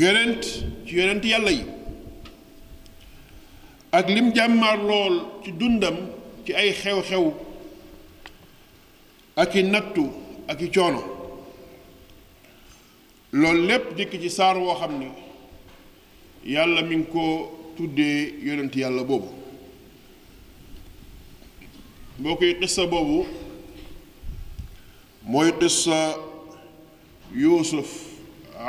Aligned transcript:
yonent 0.00 0.42
ci 0.86 0.96
yonent 0.96 1.22
yàlla 1.24 1.50
yi 1.52 1.64
ak 3.92 4.08
lim 4.10 4.34
jàmmaar 4.34 4.78
lool 4.78 5.18
ci 5.44 5.52
dundam 5.60 5.94
ci 6.46 6.52
ay 6.54 6.72
xew-xew 6.72 7.28
ak 9.42 9.54
i 9.54 9.62
nattu 9.62 10.08
ak 10.48 10.60
i 10.60 10.68
coono 10.74 11.02
loolu 13.32 13.66
lépp 13.68 13.94
dikk 13.96 14.12
ci 14.22 14.30
saar 14.30 14.56
woo 14.58 14.74
xam 14.80 14.98
yàlla 16.44 16.82
mi 16.82 17.04
ko 17.12 17.26
tuddee 17.76 18.34
yonent 18.42 18.74
yàlla 18.76 19.04
boobu 19.08 19.28
boo 22.18 22.36
koy 22.36 22.54
xissa 22.60 22.86
boobu 22.90 23.26
mooy 25.22 25.52
xissa 25.60 26.16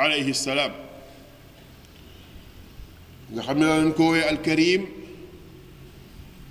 alayhi 0.00 0.32
salaam 0.34 0.85
نحمل 3.34 3.62
الكوي 3.66 4.30
الكريم 4.30 4.86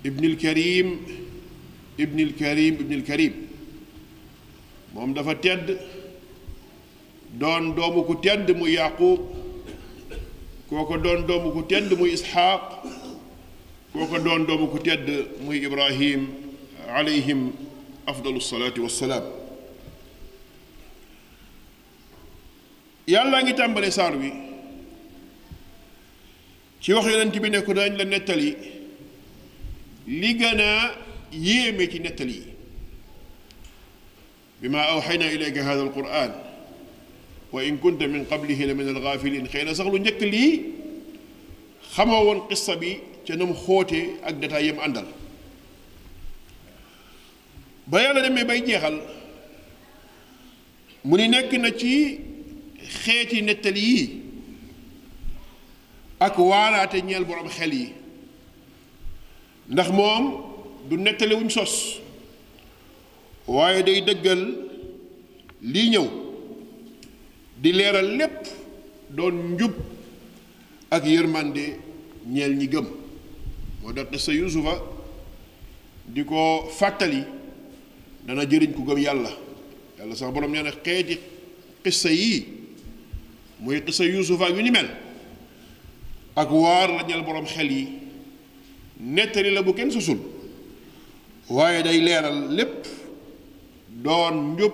ابن 0.06 0.24
الكريم 0.24 1.06
ابن 2.00 2.20
الكريم 2.20 2.74
ابن 2.74 2.92
الكريم 2.92 3.48
موم 4.94 5.12
دا 5.14 5.32
تد 5.32 5.80
دون 7.34 7.74
دومكو 7.74 8.14
تد 8.14 8.50
مو 8.50 8.66
يعقوب 8.66 9.20
كوكو 10.70 10.96
دون 10.96 11.26
دومكو 11.26 11.60
تد 11.60 11.94
مو 11.94 12.06
اسحاق 12.06 12.84
كوكو 13.92 14.16
دون 14.16 14.46
دومكو 14.46 14.76
تد 14.76 15.26
مو 15.44 15.52
ابراهيم 15.52 16.28
عليهم 16.88 17.52
افضل 18.08 18.36
الصلاه 18.36 18.74
والسلام 18.78 19.22
يلا 23.08 23.40
نجي 23.40 23.52
تامبلي 23.52 23.90
ساروي 23.90 24.45
ci 26.86 26.92
wax 26.94 27.06
yonent 27.06 27.34
bi 27.42 27.50
ne 27.50 27.58
ko 27.66 27.72
dañ 27.74 27.96
la 27.98 28.04
nettali 28.04 28.54
li 30.06 30.30
gën 30.38 30.60
a 30.60 30.72
yéeme 31.32 31.88
ci 31.90 31.98
nettali 31.98 32.32
yi 32.34 32.44
bima 34.62 34.82
awxayna 34.94 35.26
ilayka 35.32 35.64
hada 35.64 35.82
alquran 35.82 36.30
wa 37.52 37.62
in 37.64 37.76
kunta 37.78 38.06
min 38.06 38.22
qablihi 38.24 38.66
la 38.66 38.74
min 38.74 38.86
alghafilin 38.94 39.48
xëy 39.50 39.64
na 39.64 39.74
sax 39.74 39.88
lu 39.90 39.98
njëkk 39.98 40.20
lii 40.22 40.52
xamoo 41.94 42.22
woon 42.26 42.40
qissa 42.48 42.76
bi 42.76 43.00
ca 43.26 43.34
nam 43.36 43.50
xóote 43.52 44.00
ak 44.22 44.38
détail 44.40 44.66
yam 44.66 44.78
àndal 44.78 45.08
ba 47.88 48.00
yàlla 48.02 48.22
demee 48.22 48.44
bay 48.44 48.62
jeexal 48.64 48.96
mu 51.04 51.16
ni 51.16 51.26
nekk 51.34 51.50
na 51.58 51.70
ci 51.80 51.94
xeeti 53.02 53.42
nettali 53.42 53.82
yii 53.90 54.25
ak 56.18 56.34
waaraate 56.40 57.02
ñeel 57.04 57.24
borom 57.24 57.48
xel 57.48 57.72
yi 57.72 57.92
ndax 59.68 59.90
moom 59.90 60.42
du 60.88 60.96
nettali 60.96 61.50
sos 61.50 62.00
waaye 63.46 63.82
day 63.82 64.00
dëggal 64.00 64.42
lii 65.62 65.88
ñëw 65.90 66.06
di 67.60 67.72
leeral 67.72 68.08
lépp 68.16 68.46
doon 69.10 69.34
njub 69.54 69.74
ak 70.90 71.04
yërmande 71.04 71.64
ñeel 72.28 72.52
ñi 72.56 72.66
gëm 72.72 72.86
moo 73.82 73.92
tax 73.92 74.08
te 74.10 74.18
sa 74.18 74.32
di 76.06 76.22
ko 76.24 76.66
fàttali 76.78 77.22
dana 78.26 78.44
jëriñ 78.46 78.72
ku 78.72 78.84
gëm 78.84 78.98
yàlla 78.98 79.30
yàlla 79.98 80.14
sax 80.14 80.32
borom 80.32 80.50
nee 80.52 80.62
na 80.62 80.70
xeeti 80.70 81.18
xissa 81.84 82.10
yii 82.10 82.42
muy 83.60 83.82
xissa 83.86 84.04
yusufa 84.04 84.48
yu 84.48 84.62
ni 84.62 84.70
mel 84.70 85.05
ak 86.36 86.48
waar 86.52 86.88
la 86.92 87.02
ñeel 87.02 87.22
boroom 87.24 87.46
xel 87.46 87.70
yi 87.70 87.88
nettali 89.00 89.50
la 89.50 89.62
bu 89.62 89.72
kenn 89.72 89.90
susul 89.90 90.18
waaye 91.48 91.82
day 91.82 91.98
leeral 91.98 92.40
lépp 92.56 92.82
doon 93.88 94.52
njub 94.54 94.72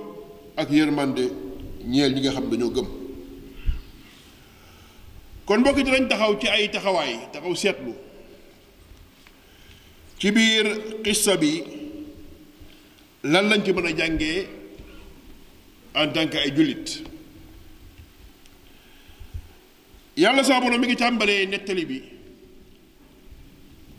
ak 0.56 0.68
yërmande 0.70 1.24
ñeel 1.86 2.14
ñi 2.14 2.20
nga 2.20 2.32
xam 2.34 2.50
dañoo 2.50 2.70
gëm 2.74 2.86
kon 5.46 5.60
mbokk 5.60 5.76
yi 5.78 6.08
taxaw 6.08 6.32
ci 6.40 6.48
ay 6.48 6.68
taxawaay 6.70 7.12
taxaw 7.32 7.54
seetlu 7.54 7.94
ci 10.18 10.32
biir 10.32 10.66
xissa 11.04 11.36
bi 11.36 11.62
lan 13.22 13.48
lañ 13.50 13.60
ci 13.64 13.72
mën 13.72 13.86
a 13.86 13.92
jànge 13.98 14.34
en 15.94 16.08
tant 16.14 16.32
ay 16.34 16.50
jullit 16.56 17.11
yàlla 20.16 20.44
saa 20.44 20.60
borom 20.60 20.80
mi 20.80 20.86
ngi 20.86 20.96
tàmbalee 20.96 21.46
nettali 21.46 21.84
bi 21.84 22.02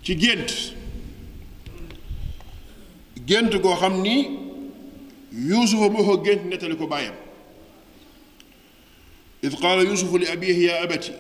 ci 0.03 0.16
gént 0.16 0.74
gént 3.25 3.53
goo 3.62 3.75
xam 3.75 4.01
ni 4.01 4.25
yuusufa 5.50 5.90
moo 5.90 6.03
ko 6.03 6.18
gént 6.24 6.46
nettali 6.46 6.75
ko 6.75 6.88
bàyyam 6.88 7.16
id 9.41 9.56
qaala 9.62 9.84
yuusufu 9.84 10.18
li 10.18 10.25
abihi 10.28 10.66
ya 10.66 10.84
abati 10.84 11.12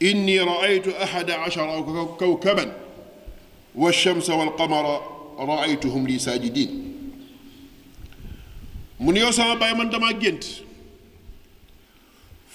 inni 0.00 0.38
raaytu 0.38 0.90
ahada 1.02 1.38
ashara 1.42 1.82
kawkaban 2.18 2.72
والشمس 3.78 4.30
والقمر 4.30 4.84
رأيتهم 5.38 6.06
لي 6.08 6.18
ساجدين 6.18 6.70
من 9.00 9.16
يوسف 9.16 9.44
باي 9.46 9.74
من 9.74 9.90
دما 9.90 10.12
جنت 10.18 10.44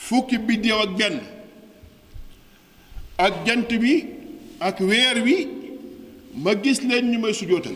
fukki 0.08 0.38
biddeew 0.48 0.80
ak 0.86 0.98
benn 1.00 1.18
ak 3.26 3.46
jant 3.48 3.70
bi 3.84 3.94
ak 4.60 4.80
weer 4.80 5.24
wi 5.26 5.36
ma 6.44 6.54
gis 6.56 6.82
leen 6.84 7.12
ñu 7.12 7.20
may 7.20 7.34
sujootal 7.34 7.76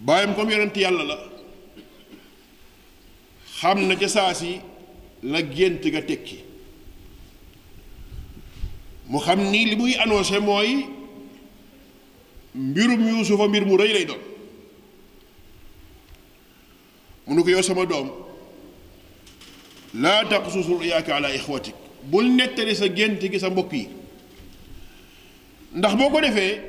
bàyyam 0.00 0.34
comme 0.36 0.50
yonent 0.52 0.76
yàlla 0.76 1.04
la 1.04 1.18
xam 3.58 3.78
na 3.88 3.96
ca 3.96 4.08
saa 4.08 4.34
si 4.34 4.60
la 5.22 5.42
gént 5.42 5.82
ga 5.94 6.02
tekki 6.06 6.38
mu 9.08 9.18
xam 9.20 9.40
ni 9.50 9.64
li 9.70 9.76
muy 9.76 9.96
annoncé 9.96 10.38
mooy 10.40 10.86
mbirum 12.54 13.08
yuusufa 13.08 13.48
mbir 13.48 13.64
mu 13.66 13.76
rëy 13.78 13.92
lay 13.92 14.04
doon 14.04 14.20
mu 17.26 17.34
nu 17.34 17.42
ko 17.42 17.50
yow 17.50 17.62
sama 17.62 17.86
doom 17.86 18.23
لا 19.94 20.22
تقصص 20.22 20.66
رؤياك 20.66 21.10
على 21.10 21.36
اخوتك 21.36 21.74
بول 22.04 22.30
نيتالي 22.30 22.74
سا 22.74 22.86
جينتي 22.86 23.28
كي 23.28 23.38
سا 23.38 23.48
مبوكي 23.48 23.88
نداخ 25.74 25.94
بوكو 25.94 26.20
ديفه 26.20 26.60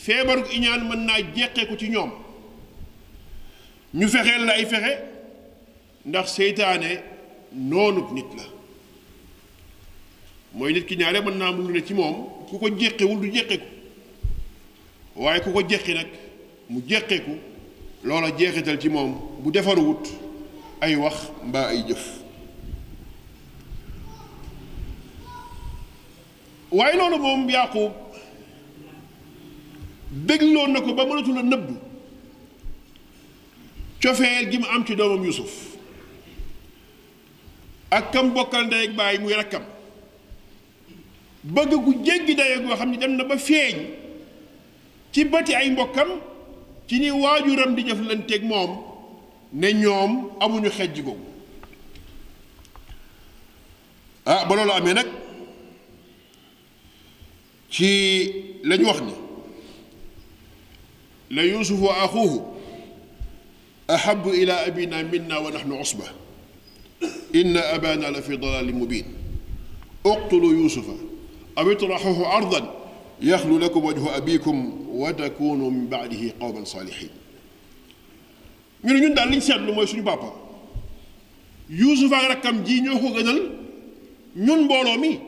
فيبرك 0.00 0.50
اينان 0.50 0.88
من 0.88 1.06
نا 1.06 1.18
جيخيكو 1.20 1.74
تي 1.74 1.88
نيوم 1.88 2.12
ني 3.94 4.06
فخيل 4.06 4.46
لا 4.46 4.54
اي 4.56 4.66
فخه 4.66 5.04
نداخ 6.06 6.26
شيطان 6.36 7.00
نونو 7.56 8.14
نيت 8.14 8.24
لا 8.24 8.44
موي 10.54 10.72
نيت 10.72 10.86
كي 10.88 10.94
نياري 10.96 11.20
من 11.20 11.38
نا 11.38 11.50
مولو 11.50 11.80
تي 11.80 11.94
موم 11.94 12.46
كوكو 12.50 12.68
جيخي 12.68 13.04
ول 13.04 13.20
دو 13.20 13.26
جيخيكو 13.30 13.64
واي 15.16 15.40
كوكو 15.40 15.60
جيخي 15.60 15.94
نك 15.94 16.08
مو 16.70 16.80
جيخيكو 16.88 17.34
لولا 18.04 18.28
جيخيتال 18.28 18.78
تي 18.78 18.88
موم 18.88 19.40
بو 19.42 19.50
ديفارو 19.50 20.02
ay 20.80 20.96
wax 20.96 21.28
mbaa 21.44 21.68
ay 21.68 21.82
jëf 21.84 22.04
waaye 26.72 26.96
loolu 26.96 27.18
moom 27.18 27.48
Yaaqub 27.50 27.92
dégloo 30.10 30.66
na 30.68 30.80
ko 30.80 30.94
ba 30.94 31.04
mënatul 31.04 31.38
a 31.38 31.42
nëbb 31.42 31.66
cofeel 34.00 34.48
gi 34.50 34.58
mu 34.58 34.66
am 34.74 34.86
ci 34.86 34.96
doomam 34.96 35.24
Yuusuf 35.24 35.76
ak 37.90 38.10
kam 38.12 38.32
bokkal 38.34 38.64
ndey 38.66 38.88
ak 38.88 38.96
baay 38.96 39.18
muy 39.20 39.34
rakkam 39.36 39.62
bëgg 41.44 41.70
gu 41.76 41.92
jéggi 42.04 42.34
dayoo 42.34 42.62
goo 42.64 42.76
xam 42.76 42.90
ne 42.90 42.96
dem 42.98 43.16
na 43.16 43.24
ba 43.24 43.36
feeñ 43.36 43.76
ci 45.12 45.24
bati 45.24 45.54
ay 45.54 45.70
mbokkam 45.70 46.08
ci 46.88 46.98
ni 47.00 47.10
waajuram 47.10 47.74
di 47.74 47.82
jëflanteeg 47.84 48.44
moom 48.48 48.89
ne 49.52 49.72
ñoom 49.72 50.30
amuñu 50.38 50.68
xejj 50.70 51.02
googu 51.02 51.24
ah 54.26 54.44
ba 54.48 54.54
loolu 54.56 54.70
amee 54.72 54.94
nag 54.94 55.06
ci 57.68 58.30
lañ 58.62 58.82
wax 58.84 59.00
ni 59.02 59.12
la 61.30 61.42
yusufu 61.44 61.88
axuhu 61.90 62.50
أحب 63.90 64.28
إلى 64.28 64.52
أبينا 64.52 65.02
منا 65.02 65.38
ونحن 65.38 65.72
عصبة 65.72 66.04
إن 67.34 67.56
أبانا 67.56 68.06
لفي 68.06 68.36
ضلال 68.36 68.74
مبين 68.74 69.04
اقتلوا 70.06 70.52
يوسف 70.52 70.86
أو 71.58 71.72
اطرحوه 71.72 72.36
أرضا 72.36 72.74
يخلو 73.22 73.58
لكم 73.58 73.84
وجه 73.84 74.16
أبيكم 74.16 74.86
وتكونوا 74.90 75.70
من 75.70 75.86
بعده 75.86 76.32
قوما 76.40 76.64
صالحين 76.64 77.08
ñu 78.84 78.94
ne 78.94 79.00
ñun 79.00 79.14
daal 79.14 79.30
li 79.30 79.36
ñu 79.36 79.64
lu 79.66 79.72
mooy 79.72 79.86
suñu 79.86 80.02
papa 80.02 80.26
Yuusuf 81.70 82.12
ak 82.12 82.28
rakkam 82.28 82.64
ji 82.64 82.80
ñoo 82.82 82.98
ko 82.98 83.14
gënal 83.14 83.40
ñun 84.36 84.60
mbooloo 84.64 84.98
mi 84.98 85.20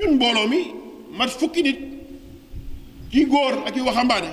ñun 0.00 0.14
mbooloo 0.14 0.48
mi 0.48 0.58
mat 1.16 1.28
fukki 1.30 1.62
nit 1.62 1.78
ci 3.10 3.24
góor 3.26 3.64
ak 3.66 3.76
i 3.76 3.80
waxambaane 3.80 4.30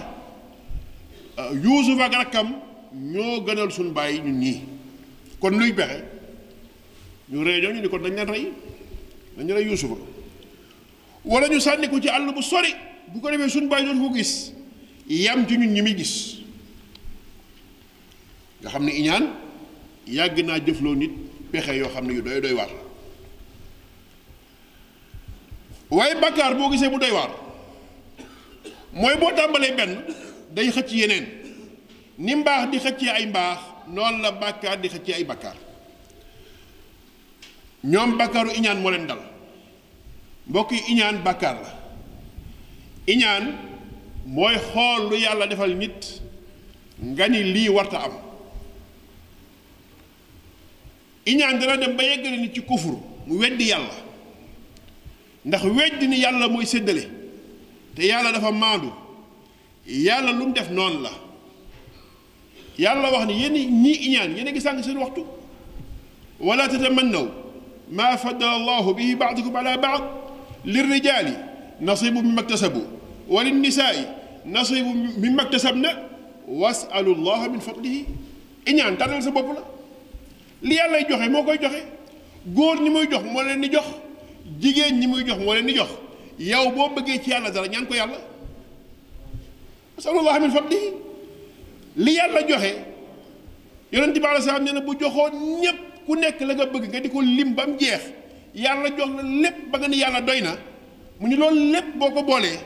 ah, 1.38 1.50
Yuusuf 1.51 2.00
ak 2.00 2.13
rakkam 2.13 2.54
ñoo 2.94 3.42
gënal 3.44 3.71
suñu 3.71 3.92
bàyyi 3.92 4.19
ñun 4.21 4.39
ñii 4.39 4.62
kon 5.39 5.57
luy 5.57 5.74
pexe 5.74 6.04
ñu 7.30 7.44
ree 7.44 7.62
ñu 7.62 7.81
ni 7.81 7.89
ko 7.89 7.98
dañ 7.98 8.13
leen 8.15 8.27
rey 8.30 8.51
dañu 9.38 9.54
rey 9.54 9.65
Yuusufa 9.65 9.95
wala 11.25 11.48
ñu 11.50 11.59
sànni 11.59 11.89
ko 11.89 12.00
ci 12.00 12.07
àll 12.09 12.31
bu 12.33 12.42
sori 12.42 12.69
bu 13.13 13.19
ko 13.19 13.30
defee 13.31 13.50
suñu 13.50 13.68
bàyyi 13.68 13.86
doon 13.88 14.07
ko 14.07 14.13
gis 14.15 14.54
yam 15.09 15.48
ci 15.48 15.57
ñun 15.57 15.74
ñi 15.74 15.81
muy 15.81 15.98
gis 15.98 16.38
nga 18.62 18.69
xam 18.69 18.83
ne 18.86 18.92
iñaan 18.92 19.25
yàgg 20.07 20.38
naa 20.45 20.59
jëfloo 20.59 20.95
nit 20.95 21.12
pexe 21.51 21.77
yoo 21.77 21.89
xam 21.89 22.07
ne 22.07 22.13
yu 22.13 22.21
doy 22.21 22.42
doy 22.42 22.54
waar 22.54 22.69
waaye 25.89 26.15
bàkkaar 26.15 26.56
boo 26.56 26.69
gisee 26.71 26.89
bu 26.89 26.98
doy 27.00 27.12
waar 27.12 27.31
mooy 28.94 29.15
boo 29.18 29.31
tàmbalee 29.36 29.75
benn 29.75 29.98
day 30.54 30.69
xëcc 30.71 30.92
yeneen 30.92 31.25
ni 32.18 32.36
mbaax 32.36 32.69
di 32.71 32.77
xëccee 32.80 33.09
ay 33.09 33.25
mbaax 33.27 33.59
noonu 33.94 34.21
la 34.21 34.31
bàkkaar 34.31 34.80
di 34.81 34.89
xëccee 34.89 35.13
ay 35.15 35.24
bàkkaar 35.25 35.56
ñoom 37.83 38.18
bàkkaaru 38.18 38.50
iñaan 38.57 38.81
moo 38.81 38.89
leen 38.92 39.06
dal 39.07 39.19
mbokk 40.48 40.71
yi 40.71 40.80
iñaan 40.92 41.21
bàkkaar 41.24 41.57
la 41.62 41.71
iñaan 43.06 43.54
mooy 44.25 44.57
xool 44.74 45.09
lu 45.12 45.15
yàlla 45.18 45.48
defal 45.48 45.75
nit 45.77 46.21
nga 47.06 47.27
ni 47.30 47.44
lii 47.44 47.69
warta 47.69 48.00
am 48.01 48.27
iñaan 51.28 51.60
dana 51.60 51.76
dem 51.78 51.94
ba 52.00 52.04
yeggale 52.08 52.40
nit 52.40 52.56
ci 52.56 52.62
kufur 52.64 52.96
mu 53.28 53.36
weddi 53.40 53.66
yàlla 53.68 53.92
ndax 55.46 55.64
weddi 55.76 56.08
ni 56.08 56.18
yàlla 56.24 56.48
mooy 56.48 56.66
séddale 56.66 57.04
te 57.96 58.08
yàlla 58.08 58.32
dafa 58.32 58.52
maandu 58.52 58.88
yàlla 59.88 60.32
lu 60.32 60.46
mu 60.48 60.54
def 60.54 60.70
noonu 60.72 61.00
la 61.04 61.10
yàlla 62.80 63.12
wax 63.12 63.26
ni 63.28 63.34
yéen 63.42 63.54
ñii 63.84 63.94
iñaan 64.08 64.36
yéen 64.36 64.48
a 64.48 64.52
ngi 64.52 64.62
sànq 64.62 64.84
seen 64.84 64.98
waxtu 64.98 65.24
wala 66.40 66.68
tatamannaw 66.70 67.28
ma 67.92 68.18
faddala 68.18 68.56
allahu 68.56 68.94
bihi 68.94 69.16
ba'dakum 69.16 69.56
ala 69.56 69.78
ba'd 69.78 70.04
lirrijali 70.66 71.34
nasibu 71.82 72.22
mimma 72.22 72.42
iktasabu 72.42 72.82
wa 73.28 73.44
linnisaa'i 73.44 74.06
nasibu 74.46 74.94
mimma 75.22 75.44
iktasabna 75.44 75.90
was'alu 76.48 77.16
allaha 77.16 77.50
min 77.50 77.60
fadlihi 77.60 78.06
iñaan 78.68 78.98
tànnal 78.98 79.22
sa 79.22 79.32
bopp 79.32 79.48
la 79.56 79.64
li 80.63 80.75
yàlla 80.75 81.00
joxe 81.09 81.30
moo 81.30 81.44
koy 81.44 81.57
joxe 81.62 81.83
góor 82.56 82.81
ñi 82.81 82.89
muy 82.89 83.07
jox 83.12 83.24
moo 83.31 83.42
leen 83.44 83.62
di 83.62 83.69
jox 83.71 83.86
jigéen 84.62 85.00
ñi 85.00 85.07
muy 85.07 85.24
jox 85.25 85.38
moo 85.39 85.54
leen 85.54 85.68
di 85.68 85.74
jox 85.75 85.89
yow 86.39 86.71
boo 86.71 86.89
bëggee 86.95 87.19
ci 87.24 87.30
yàlla 87.31 87.51
dara 87.51 87.68
ñan 87.68 87.86
ko 87.86 87.94
yàlla 87.95 88.18
asalullah 89.98 90.39
min 90.39 90.50
fadli 90.51 90.77
li 91.98 92.12
yàlla 92.15 92.42
joxe 92.50 92.75
yonent 93.92 94.13
bi 94.18 94.25
aleyhi 94.25 94.74
na 94.74 94.81
bu 94.81 94.92
joxoon 95.00 95.59
ñépp 95.62 95.80
ku 96.06 96.15
nekk 96.15 96.39
la 96.42 96.54
nga 96.56 96.65
bëgg 96.65 96.88
nga 96.89 97.00
di 97.00 97.09
ko 97.09 97.21
lim 97.21 97.54
ba 97.54 97.68
mu 97.68 97.77
jeex 97.77 98.01
yàlla 98.56 98.89
jox 98.98 99.09
la 99.18 99.21
lépp 99.24 99.69
ba 99.71 99.77
nga 99.77 99.88
ni 99.88 99.98
yàlla 99.98 100.21
doy 100.21 100.42
na 100.42 100.56
mu 101.19 101.27
ñu 101.30 101.36
loolu 101.38 101.71
lépp 101.71 101.95
boo 101.98 102.09
ko 102.12 102.24
boolee 102.24 102.57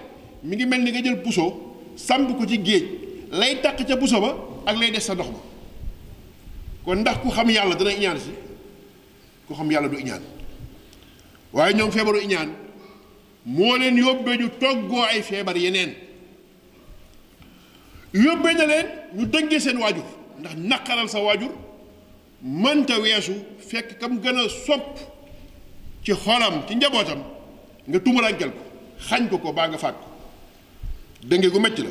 mi 0.43 0.55
ngi 0.55 0.65
mel 0.65 0.81
ni 0.81 0.91
nga 0.91 1.01
jël 1.03 1.21
puso 1.21 1.61
sàmp 1.97 2.37
ko 2.37 2.45
ci 2.47 2.57
géej 2.63 2.83
lay 3.31 3.59
taq 3.61 3.85
ca 3.87 3.97
puso 3.97 4.21
ba 4.21 4.35
ak 4.65 4.77
lay 4.77 4.91
def 4.91 5.03
sa 5.03 5.13
ndox 5.13 5.27
ma 5.29 5.37
kon 6.85 6.95
ndax 7.01 7.17
ku 7.21 7.29
xam 7.29 7.47
yàlla 7.49 7.75
dana 7.79 7.91
iñaan 7.97 8.17
si 8.19 8.31
ku 9.47 9.53
xam 9.57 9.69
yàlla 9.71 9.87
du 9.87 9.97
iñaan 9.97 10.21
waaye 11.53 11.73
ñoom 11.77 11.91
feebaru 11.91 12.19
iñaan 12.21 12.49
moo 13.45 13.77
leen 13.77 13.97
yóbbee 14.03 14.37
ñu 14.37 14.47
toggoo 14.61 15.01
ay 15.03 15.21
feebar 15.21 15.55
yeneen 15.57 15.91
yóbbee 18.13 18.53
na 18.57 18.65
leen 18.71 18.87
ñu 19.15 19.25
dëggee 19.33 19.59
seen 19.59 19.77
waajur 19.83 20.05
ndax 20.39 20.55
naqaral 20.69 21.09
sa 21.09 21.19
waajur 21.27 21.51
mënta 22.43 22.99
weesu 22.99 23.33
fekk 23.69 23.99
kam 23.99 24.13
gën 24.23 24.37
a 24.37 24.49
sopp 24.65 24.91
ci 26.03 26.13
xolam 26.23 26.55
ci 26.67 26.75
njabootam 26.75 27.21
nga 27.87 27.99
tumurankeel 27.99 28.49
ko 28.57 28.61
xañ 29.09 29.23
ko 29.29 29.37
ko 29.37 29.53
baa 29.53 29.67
nga 29.67 29.77
faat 29.77 29.95
ko 30.01 30.07
dënge 31.29 31.49
gu 31.53 31.59
metti 31.59 31.81
la 31.83 31.89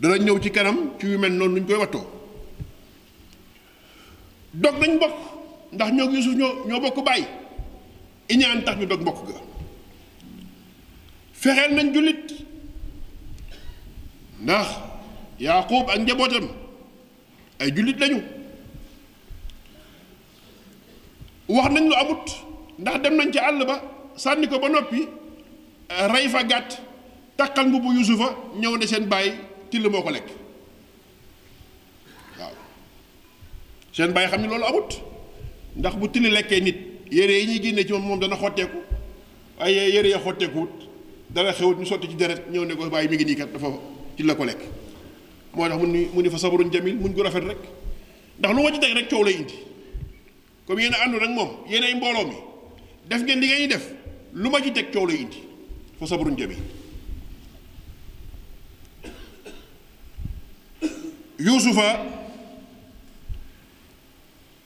dana 0.00 0.16
ñëw 0.18 0.38
ci 0.42 0.50
kanam 0.50 0.76
ci 1.00 1.06
yu 1.06 1.18
mel 1.18 1.32
noonu 1.32 1.54
lu 1.54 1.60
ñu 1.60 1.66
koy 1.66 1.78
wattoo 1.84 2.21
dog 4.60 4.74
nañ 4.80 4.90
mbokk 4.96 5.16
ndax 5.72 5.90
ñoo 5.96 6.06
ngi 6.06 6.16
Yuusuf 6.16 6.34
ñoo 6.38 6.52
ñoo 6.68 6.80
bokk 6.84 6.98
bàyyi 7.06 7.26
iñaan 8.32 8.60
tax 8.66 8.76
mi 8.78 8.86
dog 8.86 9.00
mbokk 9.00 9.20
ga 9.28 9.34
fexeel 11.32 11.72
nañ 11.76 11.88
jullit 11.94 12.26
ndax 14.44 14.66
Yaaqub 15.46 15.88
ak 15.90 15.98
njabootam 15.98 16.46
ay 17.60 17.70
jullit 17.76 17.98
lañu 18.00 18.20
wax 21.48 21.68
nañ 21.74 21.84
lu 21.88 21.94
amut 22.02 22.26
ndax 22.78 22.96
dem 23.02 23.14
nañ 23.16 23.32
ci 23.32 23.38
àll 23.38 23.64
ba 23.66 23.76
sànni 24.16 24.46
ko 24.48 24.58
ba 24.58 24.68
noppi 24.68 25.06
rey 26.12 26.28
fa 26.28 26.42
gàtt 26.44 26.80
takkal 27.36 27.66
mbubu 27.68 27.92
Yuusufa 27.92 28.28
ñëw 28.60 28.76
ne 28.78 28.86
seen 28.86 29.06
bàyyi 29.08 29.32
till 29.70 29.88
moo 29.88 30.02
ko 30.02 30.10
lekk 30.10 30.28
seen 33.92 34.12
baye 34.12 34.28
xamni 34.32 34.48
ne 34.48 34.56
loolu 34.58 34.64
amut 34.72 34.90
ndax 35.76 35.94
bu 36.00 36.06
tini 36.10 36.30
lekkee 36.30 36.60
nit 36.60 36.76
yére 37.10 37.30
yi 37.32 37.46
ñuy 37.46 37.58
génnee 37.60 37.84
ci 37.84 37.92
moom 37.92 38.04
moom 38.06 38.20
dana 38.20 38.36
xotteeku 38.36 38.78
ay 39.60 39.74
yére 39.92 40.08
ya 40.08 40.18
xotteekuwut 40.18 40.72
dara 41.30 41.52
xewut 41.52 41.78
ñu 41.78 41.84
sotti 41.86 42.08
ci 42.08 42.16
deret 42.16 42.42
ñëw 42.50 42.64
ne 42.64 42.74
ko 42.74 42.88
baye 42.88 43.08
mi 43.08 43.16
ngi 43.16 43.24
nii 43.24 43.36
kat 43.36 43.52
dafa 43.52 43.68
ci 44.16 44.22
la 44.22 44.34
ko 44.34 44.44
lekk 44.44 44.60
moo 45.54 45.68
tax 45.68 45.78
mu 45.80 45.86
ni 45.86 46.08
mu 46.14 46.22
ni 46.22 46.30
fa 46.30 46.38
sabarun 46.38 46.70
jamil 46.72 46.96
muñ 46.96 47.12
ko 47.14 47.22
rafet 47.22 47.44
rek 47.44 47.58
ndax 48.38 48.50
lu 48.54 48.62
ma 48.62 48.72
ci 48.72 48.78
teg 48.80 48.94
rek 48.96 49.08
coow 49.10 49.24
lay 49.24 49.34
indi 49.34 49.54
comme 50.66 50.80
yéen 50.82 50.94
àndu 50.94 51.18
nag 51.20 51.30
moom 51.30 51.48
yéen 51.68 51.84
ay 51.84 51.94
mbooloo 51.94 52.24
mi 52.28 52.36
def 53.10 53.22
ngeen 53.22 53.40
li 53.40 53.46
ngay 53.48 53.66
def 53.68 53.90
lu 54.32 54.48
ma 54.50 54.62
ci 54.62 54.72
teg 54.72 54.90
coow 54.92 55.06
lay 55.06 55.20
indi 55.20 55.38
fa 55.98 56.06
sabarun 56.06 56.34
jamil 56.36 56.56
yuusufa 61.38 62.21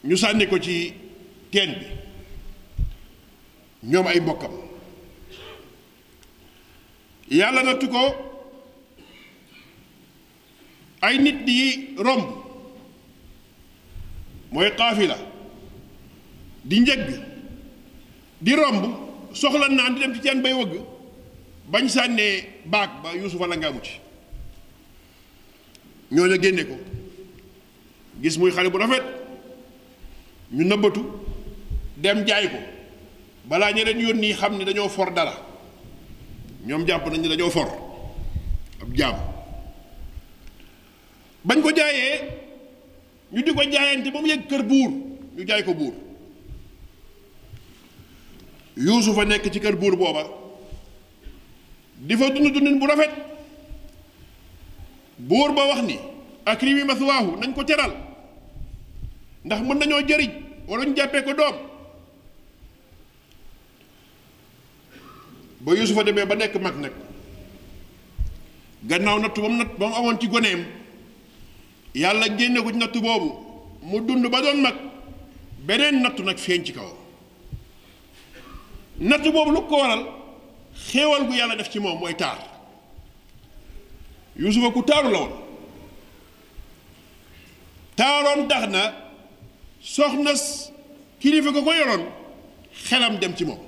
ñu 0.05 0.17
sànni 0.17 0.45
ko 0.47 0.59
ci 0.59 0.93
teen 1.53 1.73
bi 1.73 1.87
ñoom 3.87 4.07
ay 4.07 4.21
mbokkam 4.21 4.53
yàlla 7.31 7.63
nattu 7.63 7.89
ko 7.89 7.99
ay 11.01 11.19
nit 11.19 11.45
di 11.47 11.95
romb 11.97 12.27
mooy 14.53 14.71
xaafila 14.77 15.17
di 16.65 16.81
njëgg 16.81 17.21
di 18.41 18.55
romb 18.55 18.85
soxla 19.33 19.69
naan 19.69 19.95
di 19.95 20.01
dem 20.01 20.15
ci 20.15 20.21
teen 20.21 20.43
bay 20.43 20.53
wëgg 20.53 20.81
bañ 21.71 21.89
sànnee 21.89 22.45
baag 22.65 22.91
ba 23.03 23.15
yuusufa 23.17 23.47
la 23.47 23.57
nga 23.57 23.69
amu 23.69 23.81
ci 23.83 23.93
ñoo 26.13 26.27
la 26.27 26.39
génne 26.41 26.65
ko 26.67 26.77
gis 28.23 28.39
muy 28.39 28.53
xale 28.53 28.71
bu 28.71 28.79
rafet 28.79 29.26
ñu 30.53 30.65
nëbbatu 30.65 31.03
dem 31.97 32.25
jaay 32.27 32.49
ko 32.49 32.59
balaa 33.49 33.71
ñeneen 33.73 34.01
yónni 34.01 34.33
xam 34.33 34.57
ne 34.59 34.65
dañoo 34.65 34.89
for 34.89 35.13
dara 35.13 35.33
ñoom 36.67 36.87
jàpp 36.87 37.09
nañu 37.11 37.29
dañoo 37.29 37.51
for 37.51 37.67
ab 38.83 38.93
jaam 38.95 39.15
bañ 41.45 41.61
ko 41.63 41.71
jaayee 41.75 42.21
ñu 43.33 43.43
di 43.43 43.53
ko 43.53 43.63
jaayante 43.63 44.11
ba 44.13 44.21
mu 44.21 44.27
yëg 44.29 44.47
kër 44.47 44.63
buur 44.63 44.91
ñu 45.37 45.45
jaay 45.47 45.63
ko 45.65 45.75
buur 45.75 45.95
yuusufa 48.77 49.25
nekk 49.25 49.51
ci 49.51 49.61
kër 49.61 49.75
buur 49.77 49.97
booba 49.97 50.23
di 51.97 52.17
fa 52.17 52.31
dund 52.31 52.53
dundin 52.55 52.79
bu 52.79 52.87
rafet 52.87 53.11
buur 55.19 55.53
ba 55.55 55.67
wax 55.69 55.83
ni 55.83 55.99
akrimi 56.45 56.85
maswaahu 56.85 57.35
nañ 57.39 57.53
ko 57.55 57.65
teral 57.65 58.06
ndax 59.47 59.61
mën 59.67 59.79
nañoo 59.79 60.03
jëriñ 60.09 60.31
wala 60.69 60.85
ñu 60.85 60.97
jàppee 60.97 61.23
ko 61.23 61.33
doom 61.35 61.57
ba 65.61 65.75
yusufa 65.75 66.03
demee 66.05 66.27
ba 66.27 66.35
nekk 66.35 66.57
mag 66.57 66.75
nag 66.81 66.93
gannaaw 68.83 69.19
nattu 69.21 69.41
ba 69.43 69.49
mu 69.49 69.57
natt 69.59 69.75
ba 69.79 69.87
mu 69.87 69.95
amoon 69.95 70.19
ci 70.19 70.27
goneem 70.29 70.67
yàlla 71.95 72.29
génne 72.37 72.59
ko 72.63 72.71
nattu 72.73 73.01
boobu 73.01 73.29
mu 73.83 74.01
dund 74.01 74.27
ba 74.31 74.41
doon 74.41 74.61
mag 74.63 74.77
beneen 75.67 76.03
nattu 76.03 76.23
nag 76.25 76.39
feeñ 76.39 76.65
ci 76.65 76.73
kaw 76.73 76.91
nattu 78.99 79.31
boobu 79.33 79.51
lu 79.53 79.61
ko 79.67 79.77
waral 79.79 80.05
xéewal 80.75 81.25
gu 81.29 81.35
yàlla 81.35 81.57
def 81.57 81.71
ci 81.71 81.79
moom 81.79 81.99
mooy 82.01 82.15
taar 82.17 82.39
yusufa 84.37 84.73
ku 84.73 84.83
taaru 84.83 85.11
la 85.13 85.19
woon 85.21 85.35
taaroom 87.97 88.49
tax 88.49 88.69
na 88.69 89.06
soxna 89.95 90.33
kilifa 91.23 91.51
ga 91.57 91.61
ko 91.67 91.71
yoron 91.79 92.05
xelam 92.89 93.15
dem 93.21 93.35
ci 93.37 93.45
mom 93.45 93.59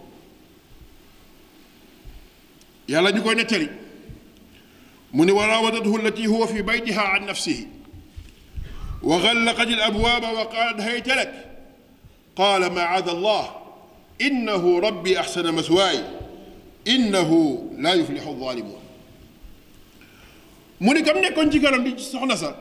yàlla 2.88 3.10
ñu 3.14 3.22
koy 3.22 3.34
nettali 3.36 3.68
mu 5.12 5.24
ne 5.24 5.32
waraawadathu 5.32 5.96
allati 5.98 6.26
huwa 6.26 6.46
fi 6.48 6.62
baytiha 6.62 7.02
an 7.14 7.24
nafsihi 7.26 7.68
wa 9.02 9.16
wa 9.16 9.22
ghalqat 9.22 9.68
al 9.72 9.80
abwab 9.80 10.22
qad 10.52 10.80
haytalak 10.80 11.30
qala 12.34 12.68
هيت 12.68 12.68
لك 12.68 12.68
قال 12.72 12.72
معاذ 12.74 13.08
الله 13.08 13.56
انه 14.20 14.78
ربي 14.80 15.20
احسن 15.20 15.54
مثواي 15.54 16.04
انه 16.88 17.30
لا 17.78 17.94
يفلح 17.94 18.26
الظالمون 18.26 18.82
من 20.80 21.00
كم 21.04 21.18
نكون 21.18 21.50
جيكالم 21.50 21.84
دي 21.84 21.98
سخنا 22.02 22.58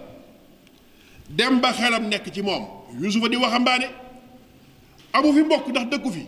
dem 1.30 1.60
ba 1.62 1.74
xelam 1.74 2.08
nekk 2.10 2.32
ci 2.32 2.42
moom 2.42 2.66
yusufa 3.02 3.28
di 3.30 3.36
waxambaane 3.36 3.88
amu 5.14 5.34
fi 5.34 5.42
mbokk 5.44 5.68
ndax 5.68 5.86
dëkku 5.92 6.12
fi 6.12 6.24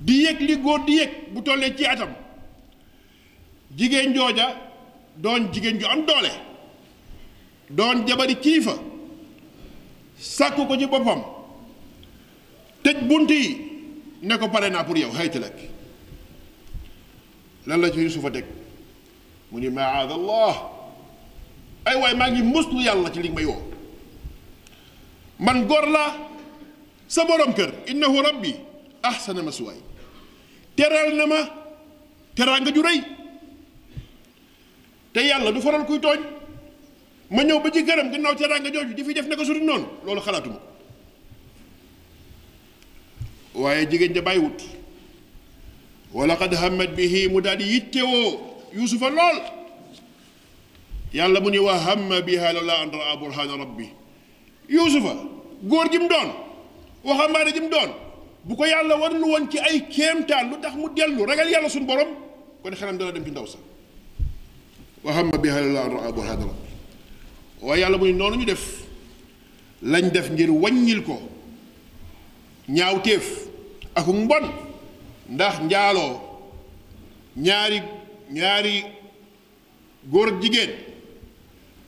di 0.00 0.24
yëg 0.24 0.40
li 0.40 0.56
góor 0.56 0.80
di 0.84 0.92
yëg 0.98 1.10
bu 1.32 1.42
tollee 1.42 1.74
ci 1.76 1.84
atam 1.86 2.08
jigéen 3.76 4.14
jooja 4.14 4.56
doon 5.16 5.52
jigéen 5.52 5.78
ju 5.78 5.86
am 5.86 6.04
doole 6.06 6.30
doon 7.70 8.06
jabari 8.06 8.36
kilifa 8.36 8.74
sàkku 10.18 10.66
ko 10.66 10.76
ci 10.78 10.86
boppam 10.86 11.22
tëj 12.82 12.96
bunt 13.08 13.30
yi 13.30 13.56
ne 14.22 14.36
ko 14.38 14.48
pare 14.48 14.70
naa 14.70 14.84
pour 14.84 14.96
yow 14.96 15.10
xayti 15.12 15.38
lak 15.38 15.54
lan 17.66 17.80
la 17.80 17.90
ci 17.90 18.00
yusufa 18.00 18.30
teg 18.30 18.44
mu 19.50 19.58
ni 19.60 19.68
maada 19.68 20.14
allah 20.14 20.71
ay 21.84 21.96
way 22.00 22.14
maa 22.14 22.30
ngi 22.30 22.42
muslu 22.42 22.80
yàlla 22.80 23.10
ci 23.12 23.22
li 23.22 23.28
nga 23.30 23.40
may 23.42 23.54
man 25.38 25.66
gor 25.66 25.86
la 25.88 26.14
sa 27.08 27.24
borom 27.24 27.54
keur 27.54 27.72
innahu 27.86 28.22
rabbi 28.22 28.54
ahsana 29.02 29.42
masuwaay 29.42 29.78
teral 30.76 31.14
na 31.16 31.26
ma 31.26 31.40
nga 32.36 32.72
ju 32.72 32.82
rëy 32.82 33.00
te 35.12 35.20
yalla 35.26 35.52
du 35.52 35.60
faral 35.60 35.84
kuy 35.86 35.98
togn 36.00 36.22
ma 37.30 37.42
ñew 37.42 37.60
ba 37.60 37.70
ci 37.70 37.84
këram 37.84 38.12
ci 38.12 38.44
ranga 38.46 38.70
joju 38.70 38.94
di 38.94 39.04
fi 39.04 39.12
def 39.14 39.26
naka 39.26 39.44
suri 39.44 39.60
non, 39.60 39.86
lolu 40.04 40.20
xalaatuma 40.20 40.58
ko 43.52 43.62
waaye 43.62 43.88
jigéen 43.90 44.14
ja 44.14 44.22
wala 46.14 46.36
qad 46.36 46.54
hammat 46.54 46.94
bihi 46.94 47.28
mu 47.28 47.40
yittewo 47.40 48.64
yusufa 48.72 49.06
yittewoo 49.08 49.61
yàlla 51.12 51.40
mu 51.40 51.50
ni 51.50 51.58
wa 51.58 51.74
hamma 51.78 52.20
biha 52.20 52.52
lawla 52.52 52.72
an 52.82 52.90
raa 52.92 53.16
burhana 53.16 53.56
rabbi 53.58 53.88
yuusufa 54.68 55.14
góor 55.62 55.88
gi 55.90 55.98
mu 55.98 56.08
doon 56.08 56.30
waxambaane 57.04 57.52
ji 57.52 57.60
mu 57.60 57.68
doon 57.68 57.90
bu 58.44 58.56
ko 58.56 58.64
yàlla 58.64 58.96
warlu 58.96 59.24
woon 59.28 59.46
ci 59.50 59.58
ay 59.58 59.80
kéemtaan 59.88 60.48
lu 60.50 60.60
tax 60.60 60.74
mu 60.74 60.88
dellu 60.94 61.24
ragal 61.26 61.48
yàlla 61.50 61.68
suñu 61.68 61.86
borom 61.86 62.08
kon 62.62 62.70
xelam 62.74 62.96
dana 62.98 63.12
dem 63.12 63.24
ci 63.24 63.30
ndaw 63.30 63.46
sa 63.46 63.58
wa 65.04 65.12
hamma 65.12 65.36
biha 65.38 65.60
lawla 65.60 65.80
an 65.82 65.90
raa 66.00 66.12
burhana 66.12 66.44
rabbi 66.50 66.66
waaye 67.60 67.80
yàlla 67.82 67.98
mu 67.98 68.04
ni 68.04 68.12
noonu 68.14 68.36
ñu 68.36 68.44
def 68.46 68.64
lañ 69.82 70.10
def 70.12 70.30
ngir 70.30 70.50
wàññil 70.50 71.02
ko 71.02 71.20
ñaawteef 72.68 73.48
ak 73.94 74.06
mbon 74.06 74.46
ndax 75.28 75.60
njaaloo 75.60 76.16
ñaari 77.36 77.82
ñaari 78.30 78.84
góor 80.10 80.28
ak 80.28 80.40
jigéen 80.42 80.70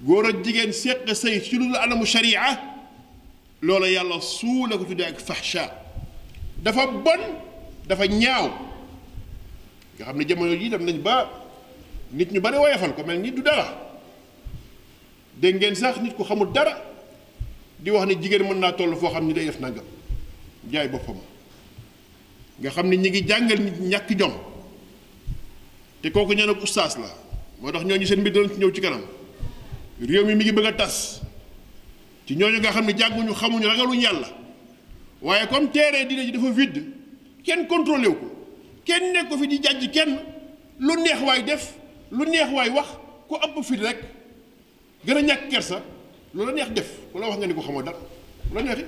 góor 0.07 0.27
ak 0.29 0.45
jigéen 0.45 0.73
séq 0.73 1.09
sëy 1.17 1.41
ci 1.41 1.57
lu 1.59 1.75
anamu 1.77 2.05
sharia 2.07 2.61
loola 3.63 3.89
yàlla 3.91 4.21
suu 4.21 4.67
la 4.69 4.77
ko 4.77 4.85
tuddee 4.85 5.07
ak 5.07 5.21
fahsha 5.21 5.71
dafa 6.63 6.87
bon 6.87 7.23
dafa 7.89 8.07
ñaaw 8.07 8.51
nga 9.99 10.05
xam 10.07 10.19
ne 10.19 10.25
jamono 10.29 10.55
jii 10.57 10.69
dem 10.71 10.85
nañ 10.85 10.99
ba 11.01 11.31
nit 12.13 12.33
ñu 12.33 12.41
bari 12.41 12.59
woyofal 12.59 12.95
ko 12.95 13.03
mel 13.05 13.19
ni 13.21 13.31
du 13.33 13.43
dara 13.43 13.67
dégg 15.41 15.57
ngeen 15.61 15.75
sax 15.75 15.99
nit 16.01 16.15
ku 16.15 16.23
xamul 16.25 16.53
dara 16.53 16.83
di 17.79 17.91
wax 17.91 18.07
ne 18.07 18.15
jigéen 18.23 18.43
mën 18.45 18.61
naa 18.61 18.73
toll 18.73 18.95
foo 18.97 19.09
xam 19.11 19.27
ni 19.27 19.33
day 19.33 19.47
def 19.47 19.61
nangam 19.61 19.85
jaay 20.71 20.89
boppam 20.89 21.17
nga 22.61 22.71
xam 22.71 22.89
ne 22.89 22.97
ñi 22.97 23.09
ngi 23.11 23.25
jàngal 23.29 23.61
nit 23.61 23.77
ñàkk 23.81 24.19
jom 24.19 24.33
te 26.03 26.09
kooku 26.11 26.35
ñaan 26.35 26.51
ak 26.51 26.63
ustaas 26.63 26.99
la 26.99 27.09
moo 27.61 27.73
tax 27.73 27.85
ñooñu 27.85 28.07
seen 28.07 28.21
mbir 28.21 28.33
doon 28.33 28.49
ci 28.49 28.61
ñëw 28.61 28.71
ci 28.73 28.81
kanam 28.81 29.01
réew 30.07 30.25
mi 30.25 30.35
mi 30.35 30.45
ngi 30.45 30.53
bëgg 30.53 30.67
a 30.67 30.73
tas 30.73 31.21
ci 32.27 32.35
ñooñu 32.37 32.59
nga 32.59 32.71
xam 32.73 32.87
ne 32.87 32.93
jànguñu 32.97 33.33
xamuñu 33.35 33.67
ragaluñu 33.67 34.01
yàlla 34.03 34.29
waaye 35.23 35.47
comme 35.49 35.71
teere 35.71 36.07
dina 36.07 36.23
ji 36.25 36.33
dafa 36.33 36.51
vide 36.51 36.83
kenn 37.43 37.67
contrôlé 37.67 38.09
wu 38.09 38.15
ko 38.15 38.47
kenn 38.85 39.13
nekk 39.13 39.31
fi 39.39 39.47
di 39.49 39.61
jàjj 39.63 39.91
kenn 39.91 40.19
lu 40.79 40.95
neex 41.03 41.21
waay 41.27 41.43
def 41.45 41.75
lu 42.11 42.25
neex 42.29 42.51
waay 42.51 42.71
wax 42.71 42.89
ku 43.29 43.35
ëpp 43.37 43.63
fi 43.65 43.77
rek 43.77 44.01
gën 45.07 45.17
a 45.19 45.23
ñàkk 45.23 45.49
kersa 45.51 45.83
lu 46.35 46.45
la 46.47 46.53
neex 46.53 46.71
def 46.71 46.89
la 47.15 47.29
wax 47.29 47.37
nga 47.39 47.47
ni 47.47 47.55
ko 47.55 47.61
xamoo 47.63 47.83
dara 47.83 47.99
lu 48.51 48.55
la 48.55 48.63
neexi 48.63 48.85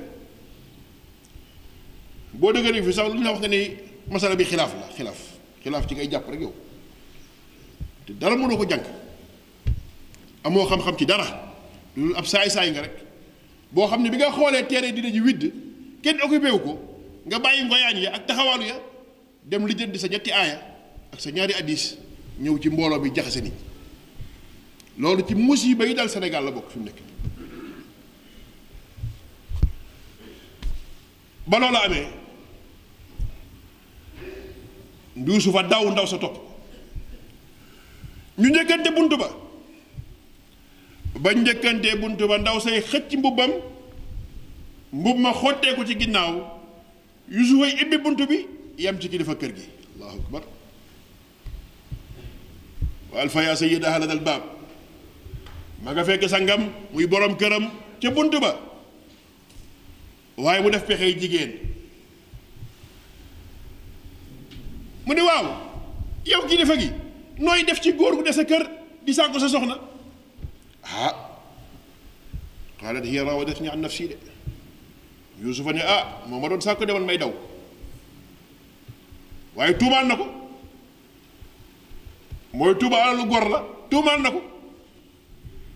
boo 2.35 2.53
dëgëree 2.53 2.83
fi 2.83 2.93
sax 2.93 3.13
lu 3.13 3.23
la 3.23 3.31
wax 3.31 3.39
nga 3.41 3.49
ni 3.49 3.71
masala 4.11 4.35
bi 4.37 4.45
xilaaf 4.45 4.75
la 4.75 4.89
xilaaf 4.97 5.21
xilaaf 5.63 5.87
ci 5.89 5.95
ngay 5.95 6.09
jàpp 6.11 6.29
rek 6.29 6.41
yow 6.41 6.53
te 8.07 8.13
dara 8.13 8.37
mënoo 8.37 8.57
ko 8.57 8.65
jànk 8.69 8.85
amo 10.47 10.65
xam-xam 10.69 10.97
ci 10.97 11.05
dara 11.05 11.25
loolu 11.97 12.15
ab 12.17 12.25
say 12.27 12.49
say 12.49 12.71
nga 12.71 12.83
rek 12.83 13.03
bo 13.73 13.87
xamni 13.87 14.11
bi 14.11 14.17
nga 14.17 14.31
xolé 14.31 14.63
téré 14.67 14.93
dina 14.93 15.11
ji 15.11 15.21
wid 15.21 15.53
kenn 16.03 16.21
occupé 16.23 16.51
wuko 16.51 16.79
nga 17.27 17.39
bayyi 17.39 17.65
ngoyaan 17.65 17.97
ya 17.97 18.11
ak 18.15 18.27
taxawaalu 18.27 18.65
ya 18.65 18.77
dem 19.45 19.67
jënd 19.67 19.97
sa 19.99 20.07
ñetti 20.07 20.31
aya 20.33 20.63
ak 21.13 21.21
sa 21.21 21.31
ñaari 21.33 21.53
hadis 21.53 21.97
ñew 22.41 22.59
ci 22.63 22.69
mbolo 22.71 23.01
bi 23.01 23.11
jaxé 23.13 23.41
ni 23.41 23.53
lolu 24.99 25.23
ci 25.27 25.35
musibe 25.35 25.83
yi 25.85 25.95
dal 25.95 26.09
Sénégal 26.09 26.45
la 26.45 26.51
bok 26.53 26.71
fi 26.71 26.79
nek 26.79 26.95
nekk 26.95 27.57
ba 31.47 31.59
loolu 31.59 31.77
amee 31.85 32.07
nduusu 35.17 35.51
fa 35.51 35.63
daw 35.65 35.91
ndaw 35.91 36.07
sa 36.07 36.19
top 36.19 36.39
ñu 38.39 38.49
buntu 38.95 39.17
ba 39.17 39.46
ba 41.21 41.33
njëkkantee 41.35 41.97
bunt 41.97 42.21
ba 42.27 42.37
ndaw 42.39 42.59
say 42.61 42.81
xëcc 42.81 43.13
mbubbam 43.19 43.51
mbub 44.93 45.19
ma 45.19 45.33
xotteeku 45.33 45.85
ci 45.87 45.95
ginnaaw 45.99 46.41
yusufa 47.29 47.67
ibbi 47.81 47.99
bunt 47.99 48.21
bi 48.29 48.47
yam 48.79 48.99
ci 49.01 49.09
kilifa 49.09 49.35
kër 49.37 49.53
gi 49.57 49.65
allahu 49.95 50.19
akbar 50.19 50.43
wa 53.13 53.21
alfa 53.21 53.43
yaa 53.43 53.55
sayyida 53.57 53.99
nga 55.83 56.05
fekk 56.05 56.29
sa 56.29 56.39
muy 56.93 57.07
borom 57.07 57.37
këram 57.37 57.71
ca 58.03 58.11
bunt 58.11 58.35
ba 58.41 58.61
waaye 60.37 60.63
mu 60.63 60.71
def 60.71 60.85
pexey 60.87 61.15
jigéen 61.21 61.53
mu 65.07 65.15
ne 65.15 65.21
waaw 65.23 65.47
yow 66.27 66.47
kilifa 66.49 66.77
gi 66.79 66.91
nooy 67.39 67.65
def 67.65 67.81
ci 67.81 67.93
góor 67.93 68.15
gu 68.17 68.23
des 68.25 68.33
sa 68.33 68.45
kër 68.45 68.67
di 69.05 69.13
sànko 69.15 69.39
sa 69.39 69.49
soxna 69.49 69.79
ah 70.95 71.15
qaalat 72.81 73.05
hiya 73.05 73.25
rawadatni 73.25 73.69
an 73.69 73.81
nafsi 73.83 74.09
de 74.09 74.17
yuusufa 75.43 75.73
ne 75.73 75.81
ah 75.83 76.23
moo 76.29 76.39
ma 76.41 76.49
doon 76.49 76.61
sàkko 76.61 76.85
demal 76.85 77.03
may 77.05 77.17
daw 77.19 77.33
waaye 79.55 79.75
tuumaan 79.79 80.09
na 80.09 80.17
ko 80.17 80.27
mooy 82.55 82.75
tuuba 82.79 82.97
alalu 83.05 83.33
la 83.53 83.59
tuumaan 83.91 84.23
na 84.23 84.31
ko 84.31 84.43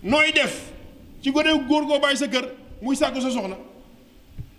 nooy 0.03 0.33
def 0.33 0.73
ci 1.23 1.31
gone 1.31 1.67
góor 1.69 1.85
goo 1.87 1.99
bàyyi 1.99 2.17
sa 2.17 2.29
kër 2.29 2.47
muy 2.83 2.97
sàkku 2.97 3.21
sa 3.21 3.31
soxna 3.31 3.57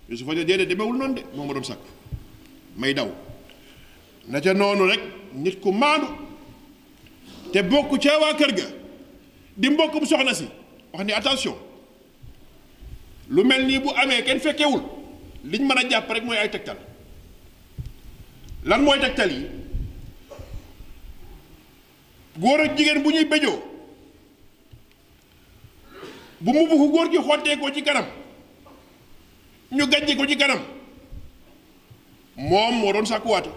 yuusufa 0.09 0.33
ne 0.35 0.43
déedéet 0.43 0.67
demewul 0.69 0.97
noonu 0.97 1.13
de 1.15 1.21
moo 1.35 1.45
ma 1.45 1.53
doon 1.53 1.63
sàkk 1.63 1.83
may 2.77 2.93
daw 2.93 3.09
na 4.27 4.39
ca 4.41 4.53
noonu 4.53 4.83
rek 4.91 5.01
nit 5.33 5.59
ku 5.61 5.71
maandu 5.71 6.07
te 7.51 7.63
bokk 7.63 7.99
ca 8.01 8.19
waa 8.21 8.33
kër 8.35 8.53
ga 8.57 8.80
di 9.57 9.69
mbokkum 9.69 10.05
soxna 10.05 10.33
si 10.33 10.47
wax 10.93 11.03
ni 11.05 11.13
attention 11.13 11.55
lu 13.29 13.43
mel 13.43 13.65
nii 13.65 13.79
bu 13.79 13.89
amee 13.95 14.21
kenn 14.23 14.39
fekkewul 14.39 14.81
liñ 15.45 15.61
mën 15.65 15.77
a 15.77 15.83
jàpp 15.89 16.11
rek 16.11 16.23
mooy 16.23 16.37
ay 16.37 16.49
tegtal 16.49 16.77
lan 18.63 18.81
mooy 18.83 18.99
tegtal 18.99 19.31
yi 19.31 19.47
góor 22.37 22.59
ak 22.61 22.77
jigéen 22.77 23.03
bu 23.03 23.09
ñuy 23.11 23.25
béjoo 23.25 23.59
bu 26.41 26.53
mu 26.53 26.67
buxu 26.67 26.89
góor 26.91 27.09
gi 27.11 27.17
xottee 27.17 27.73
ci 27.75 27.83
kanam 27.83 28.05
ñu 29.71 29.85
gàjje 29.87 30.27
ci 30.27 30.35
kanam 30.37 30.61
moom 32.35 32.75
moo 32.79 32.93
doon 32.93 33.05
sàkkuwaatu 33.05 33.49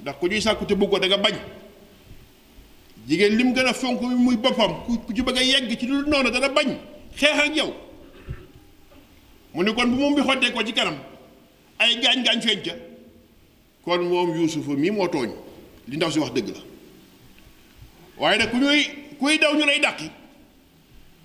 ndax 0.00 0.16
ku 0.18 0.26
ñuy 0.26 0.40
sàkku 0.40 0.64
te 0.66 0.74
bëgg 0.74 0.90
ko 0.90 0.98
bañ 1.18 1.38
jigéen 3.10 3.36
lim 3.36 3.52
gën 3.52 3.66
a 3.66 3.72
fonk 3.74 4.00
muy 4.02 4.36
boppam 4.36 4.72
ku 4.86 5.12
ci 5.14 5.22
bëgg 5.22 5.36
a 5.38 5.42
yegg 5.42 5.78
ci 5.78 5.86
lu 5.86 6.04
noonu 6.06 6.30
dana 6.30 6.48
bañ 6.48 6.76
xeex 7.16 7.38
ak 7.40 7.56
yow 7.56 7.72
mu 9.52 9.62
ne 9.64 9.72
kon 9.74 9.88
bu 9.90 9.96
moom 9.98 10.14
bi 10.14 10.22
xottee 10.22 10.52
ko 10.52 10.62
ci 10.64 10.72
kanam 10.72 10.96
ay 11.78 11.96
gaañ-gaañ 12.02 12.40
feeñ 12.40 12.62
ca 12.64 12.74
kon 13.84 14.02
moom 14.06 14.30
yuusufa 14.36 14.72
mii 14.78 14.90
moo 14.92 15.08
tooñ 15.08 15.30
li 15.88 15.96
ndaw 15.96 16.10
si 16.10 16.20
wax 16.20 16.32
dëgg 16.34 16.48
la 16.48 16.60
waaye 18.18 18.38
nag 18.38 18.50
ku 18.50 18.56
ñuy 18.58 18.82
kuy 19.18 19.38
daw 19.38 19.54
ñu 19.56 19.66
lay 19.66 19.80
dàqi 19.80 20.08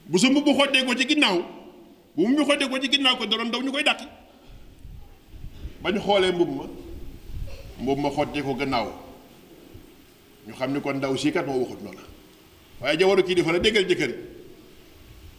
bu 0.09 0.17
sa 0.17 0.29
mbubb 0.29 0.47
xottee 0.57 0.85
ko 0.85 0.95
ci 0.95 1.05
ginnaaw 1.07 1.37
bu 2.15 2.27
mu 2.27 2.45
xottee 2.45 2.67
ko 2.69 2.79
ci 2.79 2.89
ginnaaw 2.91 3.15
ko 3.17 3.25
doroon 3.27 3.51
daw 3.51 3.61
ñu 3.61 3.71
koy 3.71 3.83
dàqi 3.83 4.05
bañ 5.83 5.99
xoolee 6.01 6.31
mbubb 6.31 6.49
ma 6.49 6.63
mbubb 7.81 7.99
ma 7.99 8.09
xottee 8.09 8.41
ko 8.41 8.53
gannaaw 8.55 9.04
ñu 10.47 10.53
xam 10.55 10.73
ni 10.73 10.79
kon 10.81 10.93
ndaw 10.97 11.15
si 11.17 11.31
kat 11.31 11.43
moo 11.45 11.59
waxut 11.59 11.81
loola 11.83 11.99
waaye 12.81 12.97
jawaru 12.97 13.23
kii 13.23 13.35
dafa 13.35 13.51
la 13.51 13.59
déggal 13.59 13.85
jëkkër 13.87 14.11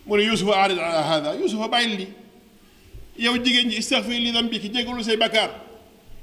mu 0.06 0.16
ne 0.16 0.22
yusufa 0.24 0.52
arid 0.62 0.78
ala 0.78 1.02
hada 1.02 1.34
yusufa 1.36 1.68
bàyyil 1.68 1.96
li 1.98 2.06
yow 3.24 3.36
jigéen 3.42 3.70
ji 3.70 3.76
istaghfir 3.78 4.18
li 4.20 4.32
dam 4.32 4.48
bi 4.48 4.58
ki 4.58 4.68
jégalu 4.72 5.02
say 5.04 5.16
bakkaar 5.16 5.50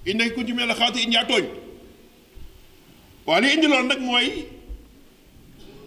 innaka 0.05 0.31
kunti 0.35 0.51
mina 0.53 0.63
al-xaati 0.73 1.01
in 1.03 1.11
yaa 1.11 1.23
tooñ 1.25 1.45
waaw 3.25 3.39
li 3.41 3.53
indi 3.53 3.67
loolu 3.67 3.87
nag 3.87 3.99
mooy 4.01 4.43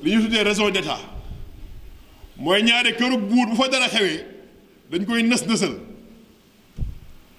li 0.02 0.10
ñu 0.14 0.22
tuddee 0.22 0.42
raison 0.42 0.70
d'état 0.70 1.00
mooy 2.38 2.62
ñaare 2.62 2.96
këru 2.96 3.18
buur 3.18 3.46
bu 3.50 3.56
fa 3.56 3.68
dara 3.68 3.88
xewee 3.88 4.24
dañ 4.90 5.04
koy 5.04 5.22
nës 5.22 5.44
nësal 5.46 5.74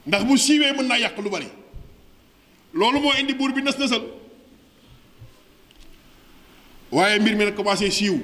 ndax 0.06 0.24
bu 0.24 0.38
siiwee 0.38 0.74
mën 0.78 0.88
naa 0.88 0.98
yàq 1.00 1.18
lu 1.18 1.30
bari 1.30 1.50
loolu 2.74 3.00
moo 3.00 3.14
indi 3.20 3.34
buur 3.34 3.54
bi 3.54 3.62
nës 3.64 3.78
nësal 3.80 4.02
waaye 6.92 7.20
mbir 7.20 7.36
mi 7.36 7.46
nag 7.46 7.56
commencé 7.56 7.90
siiw 7.92 8.16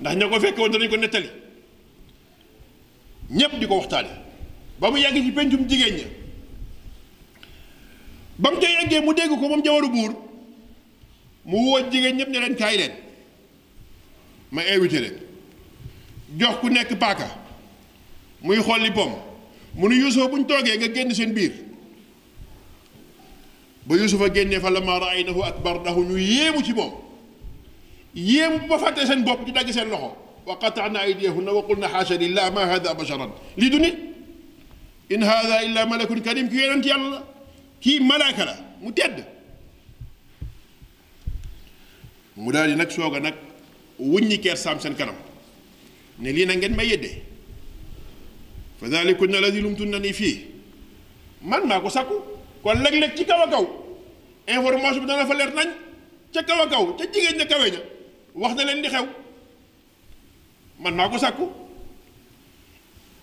ndax 0.00 0.16
ña 0.16 0.28
ko 0.30 0.40
fekke 0.40 0.60
woon 0.60 0.72
danañ 0.72 0.88
ko 0.90 0.96
nettali 0.96 1.28
ñépp 3.32 3.58
di 3.60 3.66
ko 3.66 3.76
waxtaane 3.78 4.08
ba 4.80 4.90
mu 4.90 4.96
yàgg 4.98 5.16
ci 5.16 5.32
pencum 5.32 5.68
jigéen 5.68 5.94
ña 5.96 6.06
ba 8.38 8.50
mu 8.50 8.60
ca 8.60 8.68
yeggee 8.68 9.00
mu 9.00 9.12
dégg 9.14 9.28
ko 9.28 9.36
moom 9.48 9.62
jawaru 9.62 9.88
buur 9.90 10.12
mu 11.44 11.56
woo 11.56 11.80
jigéen 11.90 12.16
ñëpp 12.16 12.28
ne 12.30 12.38
leen 12.38 12.56
kaay 12.56 12.76
leen 12.78 12.92
ma 14.50 14.62
invité 14.64 15.00
leen 15.00 15.18
jox 16.38 16.56
ku 16.60 16.68
nekk 16.70 16.98
paaka 16.98 17.28
muy 18.42 18.56
xolli 18.62 18.90
pom 18.92 19.12
mu 19.74 19.88
nu 19.88 19.94
yusoo 19.94 20.28
buñ 20.28 20.46
toogee 20.46 20.76
nga 20.78 20.88
génn 20.92 21.14
seen 21.14 21.34
biir 21.34 21.52
ba 23.86 23.96
yusufa 23.96 24.28
génnee 24.32 24.58
fa 24.60 24.70
la 24.70 24.80
ma 24.80 24.98
raaynahu 24.98 25.42
akbar 25.42 25.82
dahu 25.84 26.04
ñu 26.04 26.16
yéemu 26.18 26.64
ci 26.64 26.72
moom 26.72 27.09
يم 28.30 28.52
بفاتشن 28.68 29.20
بوب 29.26 29.40
دي 29.46 29.50
داغي 29.56 29.72
سين 29.78 29.88
لوخو 29.92 30.10
وقطعنا 30.48 31.00
ايديهن 31.06 31.48
وقلنا 31.56 31.86
حاشا 31.92 32.16
لله 32.24 32.44
ما 32.56 32.62
هذا 32.74 32.90
بشرا 33.00 33.26
لدني 33.60 33.90
ان 35.14 35.22
هذا 35.32 35.56
الا 35.66 35.80
ملك 35.92 36.10
كريم 36.26 36.46
كي 36.52 36.60
ينت 36.70 36.84
يالا 36.90 37.22
كي 37.84 37.92
ملائكة 38.12 38.44
لا 38.48 38.54
متد 38.84 39.16
مودالي 42.40 42.74
نك 42.80 42.90
سوغا 42.96 43.20
نك 43.26 43.36
وني 44.12 44.36
كير 44.44 44.54
سامسن 44.64 44.92
كانم 44.98 45.16
ني 46.22 46.30
لي 46.36 46.42
نانغن 46.50 46.72
ما 46.78 46.84
يدي 46.90 47.12
فذلك 48.80 49.18
الذي 49.40 49.60
لمتنني 49.64 50.12
فيه 50.18 50.36
من 51.50 51.62
ماكو 51.70 51.88
ساكو 51.96 52.16
كون 52.64 52.78
لك 52.84 52.94
لك 53.02 53.12
تي 53.18 53.24
كاوا 53.30 53.46
كاو 53.52 53.64
انفورماسيون 54.54 55.06
دا 55.08 55.24
فا 55.30 55.34
لير 55.38 55.50
نان 55.58 55.68
تي 56.34 56.40
كاوا 56.48 56.64
كاو 56.72 56.82
تي 56.98 57.04
جيغي 57.14 57.32
نكاوي 57.42 57.89
wax 58.34 58.54
na 58.56 58.64
leen 58.64 58.82
di 58.82 58.88
xew 58.88 59.06
man 60.80 60.94
maa 60.94 61.08
ko 61.08 61.18
sàkku 61.18 61.48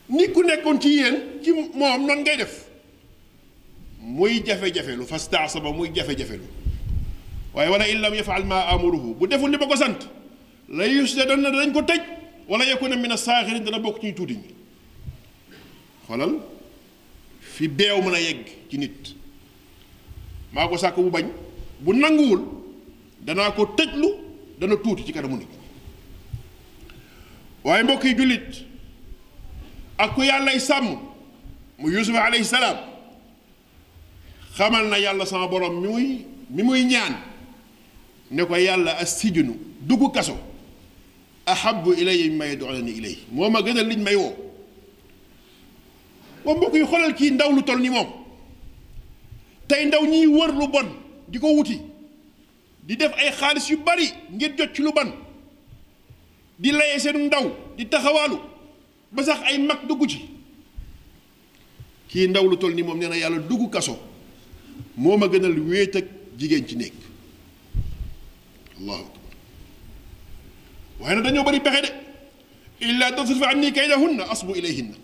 ni 0.10 0.28
ku 0.32 0.41
nekkoon 0.43 0.80
ci 0.80 0.89
yéen 0.89 1.15
ci 1.43 1.52
moom 1.54 1.72
noonu 2.06 2.22
ngay 2.22 2.38
def 2.38 2.65
muy 4.00 4.39
jafe-jafelu 4.46 5.06
jafe 5.06 5.56
lu 5.58 5.62
ba 5.63 5.72
muy 5.72 5.89
jafe-jafelu 5.93 6.46
waaye 7.54 7.70
wala 7.72 7.88
in 7.89 8.00
lam 8.02 8.13
yafaal 8.13 8.43
maa 8.46 8.65
amuruhu 8.72 9.13
bu 9.15 9.28
deful 9.28 9.50
ni 9.50 9.58
ba 9.58 9.67
ko 9.67 9.76
sant 9.76 10.00
la 10.70 10.86
yusjadanna 10.88 11.50
dañ 11.52 11.72
ko 11.74 11.82
tëj 11.82 12.02
wala 12.48 12.65
yakuna 12.65 12.96
min 12.96 13.12
as-saaxirin 13.12 13.63
dana 13.63 13.80
bokk 13.80 14.02
ci 14.02 14.08
ñu 14.08 14.13
tuuti 14.15 14.34
ñi 14.34 14.54
xoolal 16.08 16.36
fi 17.39 17.67
beew 17.67 18.02
mën 18.02 18.13
a 18.15 18.20
yegg 18.22 18.46
ci 18.70 18.78
nit 18.78 19.15
maa 20.54 20.67
ko 20.67 20.78
sàkku 20.78 21.02
bu 21.04 21.10
bañ 21.10 21.26
bu 21.80 21.93
nanguwul 21.93 22.41
danaa 23.26 23.52
ko 23.52 23.65
tëjlu 23.65 24.26
dana 24.60 24.76
tuuti 24.78 25.04
ci 25.06 25.13
kanamu 25.13 25.38
nit 25.38 25.48
waaye 27.63 27.84
mbokk 27.84 28.04
yi 28.06 28.13
julit 28.15 28.63
ak 29.98 30.15
ku 30.15 30.22
yàllay 30.24 30.60
sàmm 30.60 30.98
mu 31.80 31.89
yusuf 31.91 32.15
alayhi 32.15 32.46
salaam 32.46 32.78
xamal 34.58 34.88
na 34.89 34.98
yàlla 35.00 35.26
sama 35.26 35.48
borom 35.48 35.82
mi 35.82 35.88
muy 35.89 36.26
mi 36.50 36.63
muy 36.63 36.84
ñaan 36.86 37.13
ne 38.32 38.46
ko 38.46 38.56
yàlla 38.56 38.91
as 38.98 39.20
sijinu 39.20 39.54
dugg 39.82 40.12
kaso 40.13 40.38
ahabu 41.46 41.93
ilayya 41.93 42.28
mimma 42.30 42.46
yad'unani 42.48 42.91
ilay 42.91 43.17
moo 43.32 43.50
ma 43.50 43.62
gënal 43.62 43.88
liñ 43.88 44.02
may 44.02 44.15
woo 44.15 44.34
waa 46.46 46.56
mbokk 46.58 46.74
yi 46.74 46.86
xoolal 46.86 47.13
kii 47.13 47.30
ndaw 47.32 47.52
lu 47.52 47.62
toll 47.63 47.80
ni 47.82 47.89
moom 47.89 48.08
tey 49.67 49.86
ndaw 49.86 50.04
ñiy 50.06 50.26
wër 50.28 50.52
lu 50.54 50.67
bon 50.67 50.86
di 51.30 51.39
ko 51.39 51.54
wuti 51.54 51.80
di 52.88 52.95
def 52.95 53.12
ay 53.19 53.32
xaalis 53.39 53.67
yu 53.69 53.78
bari 53.84 54.08
ngir 54.32 54.56
jot 54.58 54.71
ci 54.73 54.82
lu 54.82 54.91
ban 54.97 55.12
di 56.58 56.71
laye 56.71 56.97
seen 57.00 57.19
ndaw 57.28 57.45
di 57.78 57.84
taxawaalu 57.86 58.39
ba 59.12 59.21
sax 59.28 59.39
ay 59.47 59.58
mag 59.60 59.82
dugg 59.88 60.02
ci 60.08 60.19
kii 62.08 62.28
ndaw 62.32 62.45
lu 62.47 62.56
toll 62.58 62.73
nii 62.73 62.84
moom 62.88 62.97
nee 62.97 63.08
na 63.10 63.15
yàlla 63.17 63.39
dugg 63.50 63.69
kaso 63.71 64.00
moo 64.95 65.17
ma 65.17 65.28
gënal 65.28 65.60
wéet 65.67 65.95
ak 65.97 66.06
jigéen 66.39 66.65
ci 66.67 66.76
nekk 66.80 66.95
allahu 68.80 69.04
waaye 71.00 71.15
nag 71.15 71.26
dañoo 71.28 71.43
bari 71.43 71.60
pexe 71.60 71.82
de 71.86 71.89
illaa 72.86 73.12
tasrif 73.12 73.43
anni 73.43 73.71
kaydahunna 73.76 74.23
asbu 74.32 74.56
ilayhinna 74.56 74.95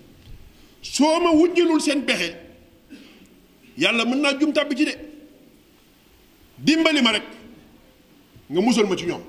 soo 0.81 1.19
ma 1.19 1.29
wujjalul 1.31 1.81
seen 1.81 2.01
pexe 2.07 2.31
yàlla 3.77 4.05
mën 4.05 4.19
naa 4.21 4.39
jum 4.39 4.53
tàbbi 4.53 4.73
ci 4.79 4.85
de 4.85 4.95
dimbali 6.65 7.01
ma 7.03 7.11
rek 7.17 7.27
nga 8.53 8.61
musal 8.61 8.85
ma 8.85 8.95
ci 8.95 9.05
ñoom 9.09 9.21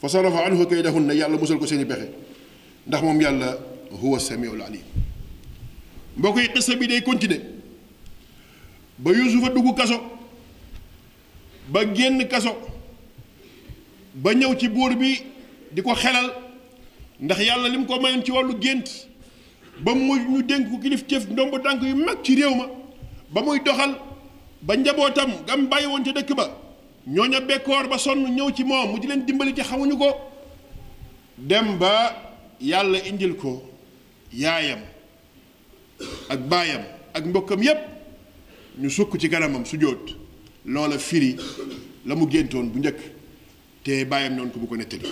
fa 0.00 0.08
sarafa 0.08 0.46
anhu 0.46 0.64
kaydahunna 0.66 1.14
yàlla 1.14 1.36
musal 1.38 1.58
ko 1.58 1.66
seeni 1.66 1.84
pexe 1.84 2.06
ndax 2.86 3.02
moom 3.02 3.20
yàlla 3.20 3.58
huwa 3.90 4.20
samiul 4.20 4.60
alim 4.62 4.82
mbokk 6.16 6.36
yi 6.38 6.48
qissa 6.54 6.76
bi 6.76 6.86
day 6.86 7.02
continuer 7.02 7.40
ba 8.98 9.10
yusufa 9.10 9.48
dugg 9.50 9.74
kaso 9.76 9.98
ba 11.68 11.84
génn 11.86 12.28
kaso 12.28 12.54
ba 14.14 14.32
ñëw 14.34 14.54
ci 14.58 14.68
buur 14.68 14.94
bi 14.94 15.18
di 15.72 15.82
ko 15.82 15.94
xelal 15.94 16.30
ndax 17.20 17.38
yàlla 17.40 17.68
lim 17.68 17.84
ko 17.86 18.00
mayoon 18.00 18.22
ci 18.24 18.30
wàllu 18.30 18.54
gént 18.60 19.08
ba 19.82 19.92
mu 19.94 20.14
ñu 20.16 20.42
dénk 20.44 20.70
ko 20.70 20.78
kilif 20.78 21.04
cëf 21.06 21.26
ndomb 21.28 21.50
dànk 21.64 21.82
yu 21.82 21.96
mag 21.96 22.22
ci 22.22 22.36
réew 22.36 22.54
ma 22.54 22.70
ba 23.34 23.42
muy 23.42 23.58
doxal 23.58 23.98
ba 24.62 24.76
njabootam 24.76 25.30
gam 25.46 25.66
bàyyi 25.66 25.86
woon 25.86 26.04
ca 26.04 26.12
dëkk 26.12 26.30
ba 26.36 26.63
ñooña 27.06 27.40
bekkoor 27.40 27.88
ba 27.88 27.98
sonn 27.98 28.24
ñëw 28.34 28.50
ci 28.54 28.64
moom 28.64 28.90
mu 28.92 28.98
di 28.98 29.06
leen 29.06 29.24
dimbali 29.24 29.52
ci 29.54 29.62
xamuñu 29.62 29.96
ko 29.96 30.08
dem 31.36 31.76
ba 31.76 32.38
yàlla 32.60 32.96
indil 33.06 33.36
ko 33.36 33.60
yaayam 34.32 34.80
ak 36.30 36.40
baayam 36.48 36.82
ak 37.12 37.24
mbokkam 37.26 37.62
yépp 37.62 37.78
ñu 38.80 38.88
sukk 38.88 39.18
ci 39.20 39.28
kanamam 39.28 39.64
su 39.66 39.76
jóot 39.78 40.16
loola 40.66 40.96
firi 40.98 41.36
la 42.06 42.14
mu 42.16 42.26
géntoon 42.26 42.70
bu 42.72 42.78
njëkk 42.78 42.98
te 43.84 44.04
baayam 44.06 44.34
noonu 44.36 44.52
ko 44.52 44.58
bu 44.60 44.66
ko 44.66 44.74
nettali 44.76 45.04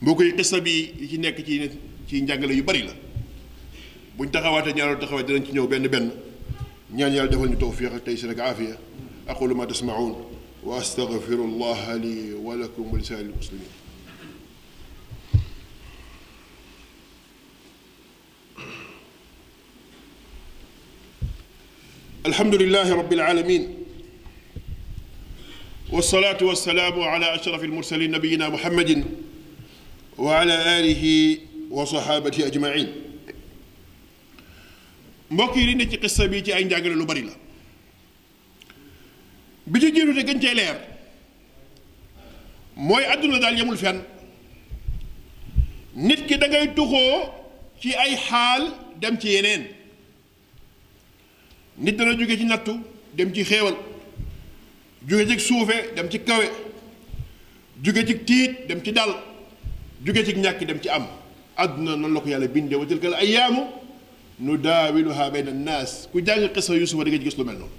mbokk 0.00 0.20
yi 0.22 0.32
xista 0.38 0.60
bi 0.60 0.94
yi 1.00 1.08
ci 1.08 1.16
nekk 1.18 1.44
ci 1.44 1.70
ci 2.06 2.22
njàngale 2.22 2.54
yu 2.54 2.62
bari 2.62 2.82
la 2.82 2.94
buñ 4.16 4.30
taxawaatee 4.30 4.72
ñaareelu 4.72 5.00
taxawaat 5.00 5.26
dinañ 5.26 5.46
ci 5.46 5.52
ñëw 5.52 5.66
benn 5.66 5.88
benn 5.88 6.10
ñaan 6.94 7.10
yàlla 7.12 7.30
defal 7.30 7.48
ñu 7.50 7.56
tawfiq 7.58 7.90
ak 7.92 8.04
tey 8.04 8.16
si 8.16 8.26
rek 8.26 8.38
aafiya 8.38 8.78
aqulu 9.26 9.54
ma 9.54 9.66
tasmaun 9.66 10.30
وأستغفر 10.62 11.32
الله 11.34 11.94
لي 11.96 12.32
ولكم 12.32 12.92
ولسائر 12.92 13.20
المسلمين 13.24 13.68
الحمد 22.26 22.54
لله 22.54 22.94
رب 22.94 23.12
العالمين 23.12 23.76
والصلاة 25.92 26.38
والسلام 26.42 27.00
على 27.00 27.34
أشرف 27.34 27.64
المرسلين 27.64 28.10
نبينا 28.10 28.48
محمد 28.48 29.04
وعلى 30.18 30.78
آله 30.80 31.04
وصحابته 31.70 32.46
أجمعين 32.46 32.92
مكيرين 35.30 35.80
yi 35.90 35.96
قصة 35.96 36.26
ne 36.28 36.54
أين 36.54 36.68
xissa 36.68 37.08
bi 37.08 37.41
bi 39.66 39.80
ci 39.80 39.92
jiitu 39.94 40.14
te 40.14 40.22
gën 40.26 40.40
cee 40.40 40.54
leer 40.54 40.76
mooy 42.76 43.04
àdduna 43.04 43.38
daal 43.38 43.56
yemul 43.58 43.76
fenn 43.76 44.00
nit 45.94 46.26
ki 46.26 46.38
dangay 46.38 46.66
ngay 46.66 46.74
tuxoo 46.74 47.34
ci 47.80 47.94
ay 47.94 48.16
xaal 48.16 48.72
dem 49.00 49.18
ci 49.18 49.28
yeneen 49.28 49.66
nit 51.78 51.96
dana 51.96 52.14
jóge 52.18 52.36
ci 52.38 52.44
nattu 52.44 52.80
dem 53.16 53.32
ci 53.32 53.44
xéewal 53.44 53.74
jóge 55.08 55.28
ci 55.28 55.38
suufe 55.40 55.94
dem 55.94 56.08
ci 56.10 56.18
kawe 56.20 56.50
jóge 57.82 58.06
ci 58.06 58.16
tiit 58.24 58.66
dem 58.68 58.82
ci 58.82 58.92
dal 58.92 59.14
jóge 60.04 60.24
ci 60.24 60.32
ñàkk 60.34 60.64
dem 60.66 60.80
ci 60.80 60.88
am 60.88 61.06
àdduna 61.56 61.96
noonu 61.96 62.14
la 62.14 62.20
ko 62.20 62.28
yàlla 62.28 62.48
bindee 62.48 62.76
wa 62.78 62.86
tilkal 62.86 63.14
ayyaamu 63.14 63.68
nudaawiluhaa 64.40 65.30
bayna 65.30 65.50
an 65.50 65.62
naas 65.64 66.08
ku 66.12 66.18
jàng 66.24 66.50
xisa 66.54 66.74
Yuusufa 66.74 67.04
da 67.04 67.10
nga 67.10 67.18
gis 67.18 67.36
lu 67.38 67.44
mel 67.44 67.54
noonu 67.56 67.70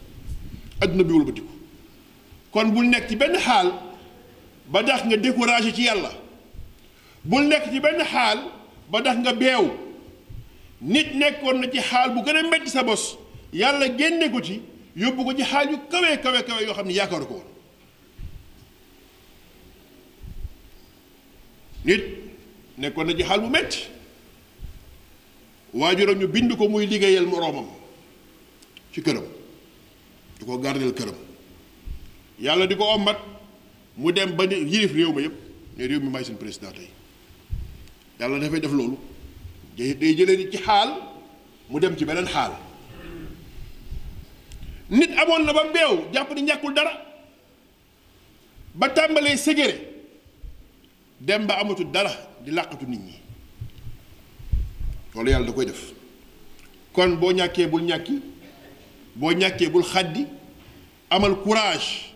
àdduna 0.79 1.03
bi 1.03 1.13
wëlbatiku 1.13 1.62
kon 2.53 2.67
bul 2.73 2.85
nekk 2.89 3.09
ci 3.09 3.15
benn 3.15 3.35
xaal 3.39 3.73
ba 4.71 4.81
dax 4.83 5.01
nga 5.05 5.17
découragé 5.17 5.73
ci 5.73 5.83
yàlla 5.85 6.11
bul 7.25 7.47
nekk 7.47 7.71
ci 7.71 7.79
benn 7.79 8.03
xaal 8.05 8.39
ba 8.91 9.01
tax 9.01 9.17
nga 9.17 9.33
beew 9.33 9.69
nit 10.81 11.13
nekkoon 11.15 11.59
na 11.59 11.67
ci 11.67 11.81
xaal 11.81 12.13
bu 12.13 12.21
gën 12.23 12.35
a 12.37 12.43
metti 12.49 12.69
sa 12.69 12.83
bos 12.83 13.17
yàlla 13.51 13.87
génne 13.97 14.31
ko 14.31 14.39
ci 14.41 14.61
yóbbu 14.95 15.23
ko 15.23 15.33
ci 15.33 15.43
xaal 15.43 15.69
yu 15.71 15.77
kawe 15.89 16.17
kawe 16.21 16.43
kawe 16.43 16.63
yoo 16.63 16.73
xam 16.73 16.87
ne 16.87 16.93
yaakaaru 16.93 17.25
ko 17.25 17.43
nit 21.85 22.03
nekkoon 22.77 23.03
na 23.07 23.13
ci 23.15 23.23
xaal 23.23 23.39
bu 23.41 23.47
metti 23.49 23.79
waajuram 25.73 26.19
ñu 26.19 26.27
bind 26.27 26.55
ko 26.57 26.69
muy 26.69 26.85
liggéeyal 26.85 27.25
moroomam 27.25 27.65
ci 28.93 29.01
këram 29.01 29.25
du 30.39 30.45
ko 30.45 30.57
gardeel 30.59 30.93
këram 30.93 31.32
yàlla 32.43 32.67
di 32.67 32.75
ko 32.75 32.83
ombat 32.93 33.17
mu 33.97 34.11
dem 34.11 34.35
ba 34.35 34.45
ni 34.45 34.55
yilif 34.55 34.91
réew 34.91 35.13
ma 35.13 35.21
yëpp 35.21 35.35
ne 35.77 35.83
réew 35.87 35.99
mi 36.01 36.09
may 36.09 36.23
seen 36.25 36.35
président 36.35 36.71
tey 36.71 36.89
yàlla 38.19 38.39
dafay 38.39 38.59
def 38.59 38.71
loolu 38.73 38.97
day 39.77 39.93
day 39.95 40.13
jëlee 40.17 40.37
nit 40.37 40.51
ci 40.51 40.57
xaal 40.57 40.89
mu 41.69 41.79
dem 41.79 41.95
ci 41.97 42.03
beneen 42.05 42.27
xaal 42.27 42.51
nit 44.89 45.11
amoon 45.23 45.45
na 45.45 45.53
ba 45.53 45.63
mbeew 45.69 46.11
jàpp 46.13 46.35
ni 46.35 46.41
ñàkkul 46.43 46.73
dara 46.73 46.91
ba 48.75 48.89
tàmbalee 48.89 49.37
ségéré 49.37 49.77
dem 51.21 51.45
ba 51.47 51.55
amatul 51.61 51.91
dara 51.91 52.11
di 52.45 52.51
làqatu 52.51 52.85
nit 52.87 52.99
ñi 52.99 53.19
loolu 55.15 55.29
yàlla 55.29 55.45
da 55.47 55.51
koy 55.53 55.65
def 55.65 55.93
kon 56.91 57.15
boo 57.19 57.31
ñàkkee 57.31 57.67
bul 57.67 57.83
ñàkki 57.83 58.21
boo 59.15 59.31
ñàkkee 59.31 59.69
bul 59.69 59.83
xaddi 59.83 60.25
amal 61.09 61.35
courage 61.41 62.12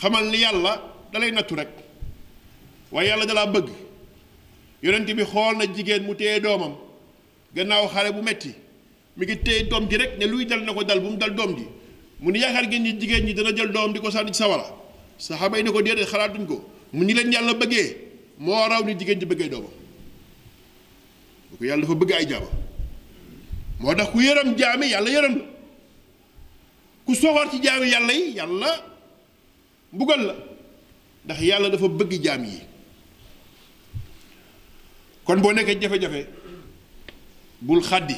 xamal 0.00 0.24
ni 0.32 0.38
yàlla 0.44 0.72
dalay 1.12 1.30
nattu 1.38 1.54
rek 1.60 1.68
waaye 2.94 3.08
yàlla 3.10 3.24
dalaa 3.30 3.46
bëgg 3.54 3.68
yonent 4.84 5.08
bi 5.18 5.24
xool 5.32 5.54
na 5.58 5.64
jigéen 5.76 6.02
mu 6.08 6.14
téye 6.20 6.40
doomam 6.44 6.74
gannaaw 7.56 7.84
xale 7.94 8.10
bu 8.16 8.22
metti 8.22 8.50
mu 9.16 9.22
ngi 9.24 9.36
téye 9.46 9.60
doom 9.70 9.84
ji 9.90 9.96
rek 10.02 10.12
ne 10.18 10.24
luy 10.32 10.44
dal 10.46 10.60
na 10.66 10.72
ko 10.74 10.82
dal 10.84 11.00
bu 11.04 11.08
mu 11.12 11.16
dal 11.22 11.30
doom 11.38 11.50
ji 11.58 11.66
mu 12.22 12.28
ni 12.32 12.38
yaakaar 12.42 12.64
ngeen 12.68 12.82
ni 12.86 12.90
jigéen 13.00 13.24
ñi 13.26 13.32
dana 13.34 13.50
jël 13.56 13.70
doom 13.74 13.92
di 13.94 13.98
ko 14.00 14.10
sànni 14.10 14.32
ci 14.32 14.38
sawara 14.42 14.66
saxaaba 15.24 15.58
yi 15.58 15.62
ne 15.64 15.70
ko 15.70 15.80
déedéet 15.82 16.08
xalaatuñ 16.12 16.44
ko 16.50 16.56
mu 16.94 17.04
ni 17.04 17.12
leen 17.14 17.30
yàlla 17.32 17.52
bëggee 17.62 17.88
moo 18.38 18.68
raw 18.70 18.82
ni 18.84 18.92
jigéen 18.98 19.18
ji 19.20 19.26
bëggee 19.30 19.48
doomam 19.52 19.72
ko 21.58 21.64
yàlla 21.68 21.82
dafa 21.82 21.94
bëgg 22.00 22.12
ay 22.12 22.26
jaama 22.30 22.48
moo 23.80 23.94
tax 23.98 24.08
ku 24.12 24.18
yërëm 24.26 24.48
jaami 24.58 24.86
yàlla 24.94 25.10
yërëm 25.16 25.34
ku 27.06 27.12
soxor 27.22 27.46
ci 27.52 27.58
jaami 27.62 27.86
yàlla 27.94 28.12
yi 28.12 28.26
yàlla 28.40 28.70
mbugal 29.94 30.22
la 30.28 30.34
ndax 31.24 31.40
yàlla 31.40 31.70
dafa 31.70 31.86
bëgg 31.88 32.12
jaam 32.24 32.44
yi 32.44 32.60
kon 35.24 35.38
boo 35.40 35.52
nekkee 35.52 35.74
jafe-jafe 35.80 36.26
bul 37.62 37.80
xàddi 37.82 38.16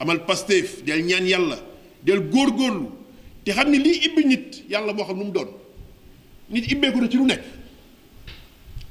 amal 0.00 0.18
pastéef 0.26 0.82
del 0.84 1.02
ñaan 1.04 1.26
yàlla 1.26 1.58
del 2.04 2.20
góorlu 2.30 2.88
te 3.44 3.50
xam 3.52 3.70
ni 3.70 3.78
lii 3.78 3.98
ibbi 4.06 4.22
nit 4.26 4.50
yàlla 4.70 4.92
moo 4.92 5.04
xam 5.06 5.18
lu 5.18 5.24
mu 5.26 5.32
doon 5.32 5.48
nit 6.50 6.66
ibbeeku 6.72 7.00
na 7.00 7.08
ci 7.10 7.16
lu 7.16 7.24
nekk 7.24 7.44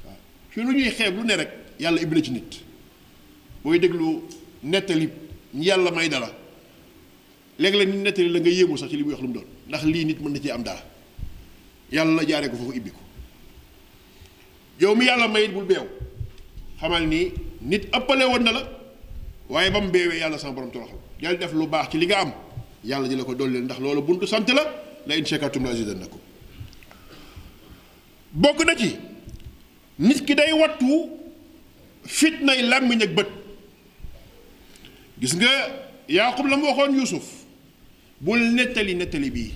waaw 0.05 0.17
ci 0.53 0.59
ñuy 0.61 0.89
xeeb 0.97 1.15
lu 1.17 1.23
ne 1.25 1.35
rek 1.35 1.49
yàlla 1.79 2.01
ibbi 2.01 2.15
na 2.15 2.21
ci 2.23 2.31
nit 2.31 2.51
booy 3.63 3.79
déglu 3.79 4.21
nettali 4.63 5.09
yàlla 5.53 5.91
may 5.91 6.07
dara 6.09 6.29
léeg-léeg 7.59 7.89
nit 7.93 8.01
nettali 8.05 8.29
la 8.29 8.39
nga 8.39 8.49
yéemu 8.49 8.77
sax 8.77 8.89
ci 8.89 8.97
li 8.97 9.03
muy 9.03 9.11
wax 9.13 9.21
lu 9.21 9.27
mu 9.27 9.33
doon 9.33 9.45
ndax 9.67 9.83
lii 9.83 10.05
nit 10.05 10.19
mën 10.21 10.33
na 10.33 10.39
cee 10.39 10.51
am 10.51 10.63
dara 10.63 10.90
yàlla 11.91 12.21
jaaree 12.27 12.49
ko 12.51 12.57
foofu 12.57 12.71
ibbi 12.79 12.89
ko 12.89 13.01
yow 14.79 14.95
mi 14.95 15.05
yàlla 15.05 15.27
mayit 15.27 15.51
bul 15.53 15.65
beew 15.65 15.83
xamal 16.79 17.03
ni 17.07 17.31
nit 17.61 17.83
ëppale 17.97 18.23
woon 18.31 18.43
na 18.45 18.51
la 18.51 18.61
waaye 19.49 19.69
ba 19.71 19.79
mu 19.81 19.91
beewee 19.91 20.19
yàlla 20.19 20.37
sama 20.37 20.53
borom 20.53 20.71
toroxal 20.71 20.97
del 21.21 21.37
def 21.37 21.53
lu 21.53 21.67
baax 21.67 21.89
ci 21.91 21.97
li 21.97 22.05
nga 22.07 22.17
am 22.19 22.31
yàlla 22.83 23.07
di 23.07 23.15
la 23.15 23.23
ko 23.23 23.33
dolli 23.35 23.59
ndax 23.61 23.79
loolu 23.79 24.01
buntu 24.01 24.25
sant 24.27 24.47
la 24.57 24.63
la 25.07 25.15
in 25.17 25.25
shakartum 25.25 25.63
la 25.63 25.71
azidannakum 25.71 26.19
na 28.67 28.73
ci 28.79 28.89
nit 29.99 30.19
ki 30.25 30.33
day 30.35 30.51
wattu 30.53 30.89
fitnay 32.05 32.59
làmmiñ 32.71 33.01
ak 33.05 33.11
bët 33.17 33.29
gis 35.19 35.33
nga 35.35 35.53
Yaaqub 36.09 36.47
la 36.47 36.57
mu 36.57 36.65
waxoon 36.65 36.93
Yuusuf 36.99 37.25
bul 38.19 38.41
nettali 38.55 38.93
nettali 38.95 39.29
bii 39.35 39.51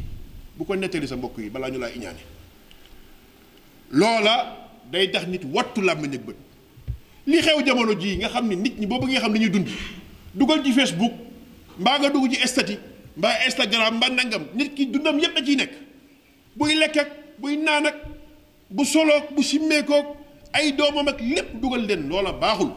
bu 0.60 0.65
ko 0.65 0.76
nettali 0.76 1.08
sa 1.08 1.15
mbokk 1.18 1.38
yi 1.44 1.50
balaa 1.50 1.70
ñu 1.70 1.80
laa 1.80 1.91
iñaane 1.96 2.20
loola 3.91 4.58
day 4.91 5.12
tax 5.12 5.28
nit 5.28 5.44
wattu 5.54 5.82
làmmiñ 5.82 6.15
ak 6.15 6.22
bët 6.26 6.36
li 7.28 7.41
xew 7.41 7.60
jamono 7.65 7.94
jii 7.94 8.18
nga 8.18 8.30
xam 8.30 8.48
ni 8.48 8.56
nit 8.56 8.80
ñi 8.80 8.86
boo 8.86 9.00
bëggee 9.00 9.20
xam 9.20 9.34
li 9.34 9.39
ñuy 9.39 9.50
dund 9.50 9.68
dugal 10.34 10.63
ji 10.63 10.72
Facebook 10.72 11.12
mbaa 11.80 12.00
nga 12.00 12.10
dugg 12.10 12.32
ci 12.32 12.39
statut 12.48 12.80
mbaa 13.18 13.46
Instagram 13.46 13.98
mbaa 13.98 14.10
nangam 14.12 14.44
nit 14.56 14.74
ki 14.76 14.86
dundam 14.88 15.20
yépp 15.20 15.36
a 15.38 15.44
ciy 15.44 15.56
nekk 15.58 15.72
buy 16.56 16.74
lekk 16.76 16.98
ak 16.98 17.10
buy 17.39 17.58
naan 17.58 17.88
ak 17.88 17.96
bu 18.70 18.86
soloog 18.86 19.24
bu 19.36 19.44
simmeekoog 19.44 20.06
ay 20.54 20.72
doomam 20.72 21.08
ak 21.08 21.20
lépp 21.20 21.60
dugal 21.62 21.84
leen 21.86 22.08
loola 22.10 22.32
baaxul 22.34 22.72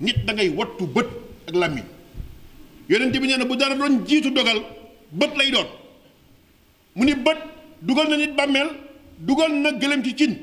nit 0.00 0.24
da 0.26 0.32
ngay 0.32 0.48
wattu 0.50 0.86
bët 0.86 1.06
ak 1.46 1.54
làmmiñ 1.54 1.84
yonent 2.88 3.12
bi 3.20 3.26
nee 3.28 3.36
na 3.38 3.44
bu 3.44 3.56
dara 3.56 3.74
doon 3.74 4.04
jiitu 4.04 4.30
dogal 4.30 4.62
bët 5.12 5.36
lay 5.36 5.50
doon 5.52 5.66
mu 6.96 7.04
ni 7.04 7.12
bët 7.14 7.38
dugal 7.84 8.08
na 8.08 8.16
nit 8.16 8.32
bàmmeel 8.34 8.70
dugal 9.20 9.52
na 9.52 9.70
gëlëm 9.72 10.02
ci 10.04 10.14
cin 10.18 10.34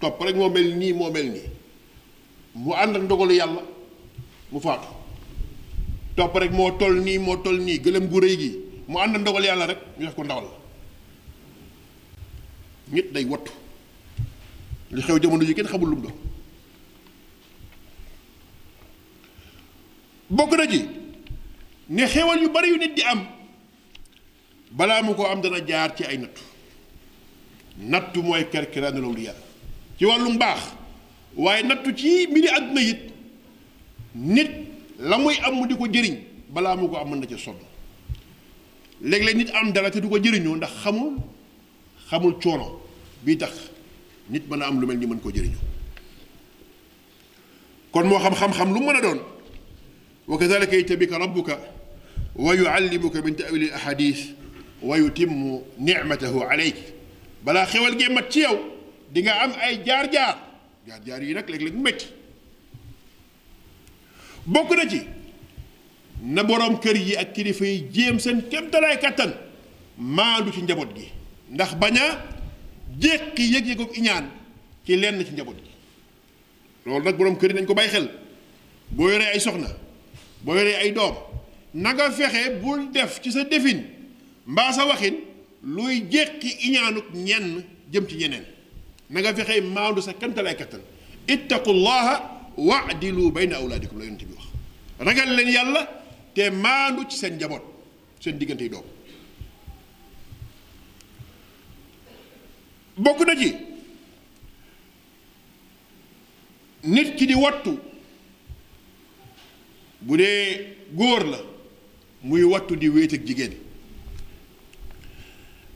topp 0.00 0.20
rek 0.24 0.34
moo 0.36 0.48
mel 0.50 0.74
nii 0.76 0.92
moo 0.94 1.10
mel 1.10 1.28
nii 1.30 1.46
mu 2.54 2.72
ànd 2.72 2.96
ak 2.96 3.02
ndogalu 3.02 3.32
yàlla 3.34 3.62
mu 4.50 4.60
faatu 4.60 4.88
topp 6.16 6.34
rek 6.40 6.50
moo 6.52 6.70
tol 6.78 6.94
nii 7.06 7.18
moo 7.18 7.36
tol 7.36 7.58
nii 7.60 7.78
gu 7.80 8.18
rëy 8.20 8.36
gi 8.40 8.50
mu 8.88 8.98
ànd 8.98 9.28
ak 9.28 9.44
yàlla 9.44 9.66
rek 9.66 9.80
ñu 9.98 10.04
def 10.06 10.14
ko 10.14 10.22
ndawal 10.24 10.48
nit 12.92 13.12
day 13.12 13.24
wattu 13.24 13.52
li 14.92 15.02
xew 15.02 15.18
jamono 15.20 15.44
ji 15.44 15.54
kenn 15.54 15.68
xamul 15.68 15.88
lu 15.90 15.96
mu 15.96 16.02
doon 16.02 16.16
bokk 20.30 20.52
na 20.56 20.64
ji 20.72 20.82
ne 21.90 22.02
xewal 22.06 22.40
yu 22.42 22.48
bari 22.50 22.68
yu 22.68 22.78
nit 22.78 22.94
di 22.96 23.02
am 23.02 23.35
بلا 24.76 25.02
مكو 25.08 25.22
ام 25.32 25.40
دنا 25.44 25.58
جار 25.70 25.88
تي 25.96 26.02
اي 26.08 26.16
نات 26.22 26.36
نات 27.92 28.12
موي 28.26 28.44
كركران 28.52 28.94
لو 29.04 29.12
ليا 29.16 29.34
تي 29.98 30.04
والو 30.06 30.28
مباخ 30.36 30.62
واي 31.44 31.60
نات 31.68 31.84
تي 31.98 32.12
ملي 32.32 32.48
ادنا 32.56 32.80
يت 32.88 33.02
نيت 34.34 34.52
لاموي 35.10 35.34
ام 35.48 35.56
ديكو 35.70 35.86
جيرين 35.94 36.16
بلا 36.54 36.70
مكو 36.80 36.94
ام 37.02 37.08
نجي 37.20 37.36
صد 37.44 37.56
ليك 39.08 39.22
لي 39.26 39.32
نيت 39.40 39.50
ام 39.58 39.68
دنا 39.76 39.88
تي 39.92 39.98
دوكو 40.04 40.18
جيرينو 40.24 40.52
ندا 40.58 40.66
خامول 40.80 41.12
خامول 42.08 42.32
تشورو 42.38 42.68
بي 43.24 43.32
تخ 43.42 43.56
نيت 44.32 44.44
ام 44.68 44.74
لو 44.80 44.84
ملني 44.90 45.06
كو 45.24 45.30
جيرينو 45.36 45.60
كون 47.92 48.06
مو 48.10 48.16
خام 48.22 48.34
خام 48.40 48.52
خام 48.58 48.68
لو 48.74 48.80
مانا 48.88 49.00
دون 49.06 49.20
وكذلك 50.28 50.72
يتبك 50.80 51.12
ربك 51.12 51.48
ويعلمك 52.36 53.16
من 53.24 53.36
تاويل 53.36 53.62
الاحاديث 53.62 54.20
wa 54.82 54.96
yutimmu 54.96 55.64
nicmatahu 55.78 56.42
aleyk 56.42 56.76
balaa 57.44 57.64
xewal 57.66 57.96
gee 57.96 58.08
ci 58.30 58.40
yow 58.40 58.56
dinga 59.12 59.32
am 59.42 59.52
ay 59.62 59.84
jaar-jaar 59.84 60.36
jaar-jaar 60.86 61.22
yi 61.22 61.34
nag 61.34 61.48
léeg-léeg 61.48 61.74
mu 61.74 61.82
métti 61.82 62.06
bokk 64.46 64.70
na 64.76 64.86
ci 64.88 65.02
na 66.22 66.42
boroom 66.44 66.78
kër 66.80 66.96
yi 66.96 67.16
ak 67.16 67.32
kilifa 67.32 67.64
yi 67.64 67.88
jéem 67.92 68.18
seen 68.18 68.42
kéemtalaay 68.50 68.98
kattan 68.98 69.32
maandu 69.98 70.52
ci 70.52 70.60
njaboot 70.62 70.92
gi 70.94 71.12
ndax 71.50 71.74
bañ 71.76 71.96
a 71.98 72.22
jékki 73.00 73.42
yëg-yëgu 73.54 73.86
iñaan 73.94 74.28
ci 74.86 74.96
lenn 74.96 75.24
ci 75.24 75.32
njaboot 75.32 75.56
gi 75.56 75.70
loolu 76.86 77.04
nag 77.04 77.16
boroom 77.16 77.38
kër 77.38 77.50
yi 77.50 77.60
nañ 77.60 77.66
ko 77.66 77.74
bàyyi 77.74 77.90
xel 77.90 78.10
boo 78.90 79.08
yoree 79.10 79.26
ay 79.32 79.40
soxna 79.40 79.68
boo 80.44 80.54
yoree 80.54 80.76
ay 80.76 80.92
doom 80.92 81.14
na 81.74 81.96
fexe 82.10 82.60
bul 82.60 82.90
def 82.92 83.20
ci 83.22 83.32
sa 83.32 83.44
defin 83.44 83.95
mbaa 84.46 84.72
sa 84.72 84.84
waxin 84.86 85.14
luy 85.64 86.00
jéqi 86.08 86.48
iñaanuk 86.66 87.06
ñenn 87.14 87.64
jëm 87.92 88.06
ci 88.08 88.16
ñeneen 88.16 88.44
na 89.10 89.20
nga 89.20 89.34
fexee 89.34 89.60
maandu 89.60 90.00
sa 90.00 90.14
kantalay 90.14 90.54
kattan 90.56 90.80
ittaqullaha 91.28 92.54
waadilu 92.56 93.30
bayna 93.32 93.56
awlaadikum 93.56 93.98
la 93.98 94.04
yonent 94.04 94.24
bi 94.24 94.34
wax 94.34 94.46
ragal 94.98 95.30
leen 95.36 95.50
yàlla 95.50 95.80
te 96.34 96.50
maandu 96.50 97.06
ci 97.10 97.16
seen 97.18 97.34
njaboot 97.34 97.62
seen 98.20 98.38
diggante 98.38 98.62
yi 98.64 98.70
doom 98.70 98.84
bokk 102.96 103.26
na 103.26 103.36
ci 103.36 103.52
nit 106.84 107.16
ki 107.18 107.26
di 107.26 107.34
wattu 107.34 107.78
bu 110.00 110.16
dee 110.16 110.76
góor 110.94 111.24
la 111.26 111.38
muy 112.22 112.42
wattu 112.44 112.76
di 112.76 112.88
wéet 112.88 113.12
ak 113.12 113.24
jigéen 113.26 113.65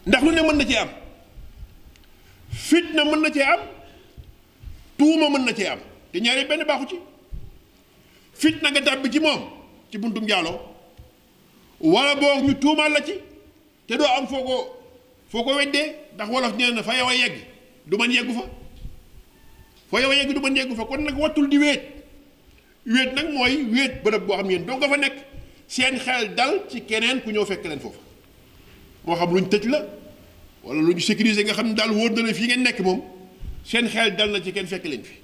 ndax 0.07 0.21
lu 0.25 0.31
ne 0.33 0.41
mën 0.43 0.57
na 0.57 0.65
cee 0.65 0.77
am 0.79 0.89
na 2.95 3.03
mën 3.05 3.21
na 3.23 3.31
cee 3.33 3.43
am 3.45 3.61
tuuma 4.99 5.29
mën 5.29 5.45
na 5.45 5.53
cee 5.53 5.67
am 5.69 5.79
te 6.13 6.19
ñaari 6.21 6.45
benn 6.47 6.65
baaxu 6.65 6.87
ci 6.91 6.97
fitna 8.35 8.71
nga 8.71 8.81
tàbbi 8.81 9.11
ci 9.11 9.19
moom 9.21 9.41
ci 9.91 9.99
buntum 9.99 10.25
njaaloo 10.25 10.59
wala 11.81 12.15
boog 12.17 12.45
ñu 12.45 12.55
tuumaal 12.55 12.93
la 12.93 13.01
ci 13.05 13.15
te 13.87 13.95
doo 13.99 14.07
am 14.07 14.27
foo 14.27 14.43
ko 14.43 14.83
foo 15.31 15.43
ko 15.45 15.51
weddee 15.57 15.93
ndax 16.15 16.29
wolof 16.31 16.53
nee 16.57 16.71
na 16.73 16.83
fa 16.83 16.97
yow 16.97 17.09
a 17.09 17.15
yegg 17.15 17.37
du 17.87 17.99
man 17.99 18.11
yeggu 18.13 18.33
fa 18.33 18.45
fa 19.91 20.01
yow 20.01 20.11
a 20.11 20.15
yegg 20.15 20.33
du 20.33 20.41
man 20.41 20.57
yeggu 20.57 20.75
fa 20.77 20.85
kon 20.85 20.99
nag 21.05 21.19
wattul 21.19 21.49
di 21.49 21.59
wéet 21.59 21.83
wéet 22.87 23.13
nag 23.15 23.29
mooy 23.35 23.65
wéet 23.73 24.01
bërëb 24.03 24.25
boo 24.27 24.35
xam 24.37 24.47
ne 24.47 24.53
yéen 24.53 24.65
doo 24.67 24.77
nga 24.77 24.89
fa 24.89 24.97
nekk 24.97 25.17
seen 25.69 25.99
xel 25.99 26.35
dal 26.35 26.63
ci 26.71 26.81
keneen 26.81 27.21
ku 27.21 27.31
ñëw 27.31 27.45
fekk 27.45 27.67
leen 27.67 27.81
foofu 27.81 28.01
moo 29.05 29.17
xam 29.17 29.35
luñ 29.35 29.49
tëj 29.49 29.69
la 29.71 29.81
wala 30.65 30.81
luñ 30.83 30.99
sécuriser 31.01 31.45
nga 31.45 31.53
xam 31.55 31.67
ne 31.69 31.75
daal 31.75 31.91
wóor 31.93 32.11
na 32.11 32.23
la 32.27 32.33
fii 32.35 32.47
ngeen 32.49 32.63
nekk 32.63 32.81
moom 32.81 33.01
seen 33.65 33.89
xel 33.89 34.15
dal 34.17 34.31
na 34.31 34.41
ci 34.41 34.53
kenn 34.53 34.67
fekk 34.67 34.85
leen 34.85 35.03
fi 35.05 35.15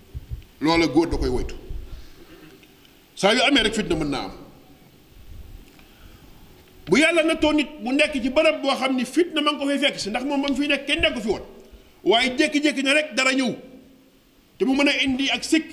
loola 0.61 0.87
góor 0.87 1.09
da 1.11 1.17
koy 1.19 1.29
woytu 1.29 1.55
saa 3.15 3.33
yu 3.35 3.41
amee 3.45 3.63
rek 3.63 3.75
fitna 3.75 3.95
mën 3.97 4.11
naa 4.11 4.25
am 4.25 4.33
bu 6.87 6.99
yàlla 6.99 7.23
nattoo 7.23 7.53
nit 7.53 7.69
mu 7.83 7.93
nekk 7.93 8.13
ci 8.23 8.31
barab 8.31 8.63
boo 8.63 8.75
xam 8.77 8.97
ni 8.97 9.05
fitna 9.05 9.41
ma 9.43 9.51
nga 9.53 9.59
ko 9.59 9.67
fay 9.67 9.79
fekk 9.79 9.97
si 10.01 10.09
ndax 10.11 10.25
moom 10.25 10.43
ba 10.43 10.49
mu 10.49 10.57
fiy 10.57 10.67
nekk 10.69 10.87
kenn 10.87 11.01
nekk 11.01 11.21
fi 11.21 11.29
woon 11.29 11.43
waaye 12.05 12.29
jékki-jékki 12.39 12.83
na 12.83 12.93
rek 12.95 13.09
dara 13.15 13.33
ñëw 13.33 13.53
te 14.59 14.65
mu 14.65 14.75
mën 14.77 14.89
a 14.89 15.03
indi 15.05 15.31
ak 15.31 15.45
sikk 15.45 15.69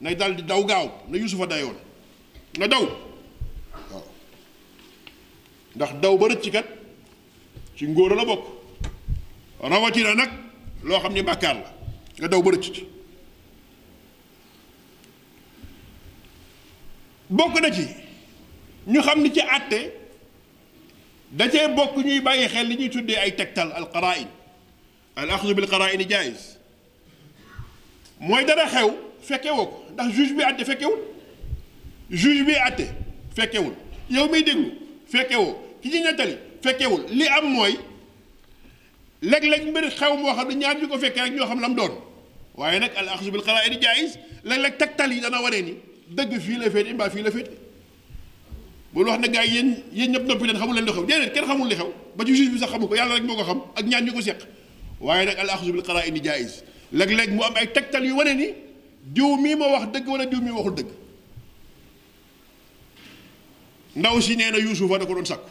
na 0.00 0.14
dal 0.14 0.34
di 0.36 0.42
daw 0.42 0.62
gaaw 0.64 0.88
na 1.08 1.16
yusufa 1.18 1.46
dayoon 1.46 1.76
na 2.58 2.66
daw 2.66 2.84
waaw 3.90 4.02
ndax 5.74 5.90
daw 6.02 6.14
ba 6.18 6.28
rëcc 6.28 6.48
kat 6.52 6.66
ci 7.82 7.88
ngóor 7.88 8.14
la 8.14 8.24
bok 8.24 8.44
rawati 9.60 10.02
na 10.02 10.14
nak 10.14 10.30
lo 10.84 10.98
xamni 11.00 11.22
bàkkaar 11.22 11.54
la 11.54 11.72
nga 12.18 12.28
daw 12.28 12.42
ba 12.42 12.52
ci 12.62 12.86
bok 17.30 17.60
na 17.60 17.70
ci 17.72 17.86
ñu 18.86 19.00
xamni 19.02 19.32
ci 19.34 19.40
àtte 19.40 19.92
da 21.32 21.48
ci 21.50 21.56
bok 21.76 21.96
ñuy 21.96 22.20
bàyyi 22.20 22.48
xel 22.48 22.66
li 22.68 22.76
ñuy 22.76 22.88
tuddé 22.90 23.16
ay 23.16 23.32
tektal 23.34 23.72
al 23.72 23.90
qara'in 23.90 24.28
al 25.16 25.30
akhdh 25.30 25.54
bil 25.54 25.66
qara'in 25.68 26.08
jaiz 26.08 26.58
moy 28.20 28.44
dara 28.44 28.66
xew 28.68 28.94
fekke 29.22 29.48
ko 29.48 29.84
ndax 29.92 30.14
juge 30.16 30.34
bi 30.34 30.42
àtte 30.42 30.64
fekke 30.64 30.86
fekkewul 30.86 30.98
juge 32.10 32.44
bi 32.44 32.52
àtte 32.54 32.84
fekke 33.34 33.58
fekkewul 33.58 33.74
yow 34.10 34.28
miy 34.30 34.42
déglu 34.44 34.70
wo 35.36 35.78
ki 35.82 35.88
ñu 35.88 36.04
nettali 36.04 36.51
fekkewul 36.62 37.02
li 37.10 37.26
am 37.38 37.46
mooy 37.52 37.74
léeg-léeg 39.22 39.66
mbir 39.68 39.90
xew 39.98 40.14
moo 40.18 40.32
xam 40.34 40.48
ne 40.48 40.54
ñaar 40.54 40.76
ñu 40.80 40.88
ko 40.88 40.98
fekkee 40.98 41.22
rek 41.24 41.34
ñoo 41.34 41.46
xam 41.46 41.60
la 41.60 41.68
mu 41.68 41.74
doon 41.74 41.92
waaye 42.54 42.78
nag 42.80 42.90
al 42.96 43.08
axsu 43.08 43.30
bil 43.30 43.42
xalaa'id 43.42 43.80
jaayis 43.82 44.12
léeg-léeg 44.44 44.76
tegtal 44.78 45.12
yi 45.12 45.20
dana 45.20 45.42
wane 45.42 45.62
ni 45.62 45.74
dëgg 46.16 46.40
fii 46.40 46.58
la 46.58 46.70
féete 46.70 46.94
mbaa 46.94 47.10
fii 47.10 47.22
la 47.22 47.30
féete 47.30 47.50
bul 48.92 49.06
wax 49.08 49.18
ne 49.20 49.28
gars 49.28 49.46
yi 49.46 49.54
yéen 49.54 49.76
yéen 49.92 50.10
ñëpp 50.12 50.24
noppi 50.26 50.46
leen 50.46 50.56
xamul 50.58 50.74
leen 50.74 50.86
li 50.86 50.92
xew 50.92 51.04
déedéet 51.04 51.32
kenn 51.34 51.44
xamul 51.46 51.68
li 51.68 51.74
xew 51.74 51.90
ba 52.16 52.24
ci 52.24 52.34
juge 52.36 52.50
bi 52.50 52.58
sax 52.58 52.70
xamu 52.70 52.86
ko 52.88 52.94
yàlla 52.94 53.14
rek 53.14 53.24
moo 53.24 53.36
ko 53.36 53.42
xam 53.44 53.60
ak 53.74 53.84
ñaar 53.84 54.02
ñu 54.02 54.12
ko 54.12 54.22
seq 54.22 54.40
waaye 55.00 55.26
nag 55.26 55.38
al 55.38 55.50
axsu 55.50 55.72
bil 55.72 55.82
xalaa'id 55.82 56.24
jaayis 56.24 56.62
léeg-léeg 56.92 57.30
mu 57.32 57.42
am 57.44 57.56
ay 57.56 57.66
tegtal 57.72 58.04
yu 58.04 58.14
wane 58.16 58.34
ni 58.34 58.48
diw 59.14 59.36
mii 59.36 59.54
ma 59.56 59.66
wax 59.68 59.92
dëgg 59.92 60.08
wala 60.08 60.26
diw 60.26 60.40
mii 60.42 60.50
waxul 60.52 60.74
dëgg 60.74 60.88
ndaw 63.94 64.20
si 64.20 64.36
nee 64.36 64.50
na 64.50 64.56
Yuusufa 64.56 64.96
da 64.98 65.04
ko 65.06 65.12
doon 65.14 65.24
sàkku 65.26 65.48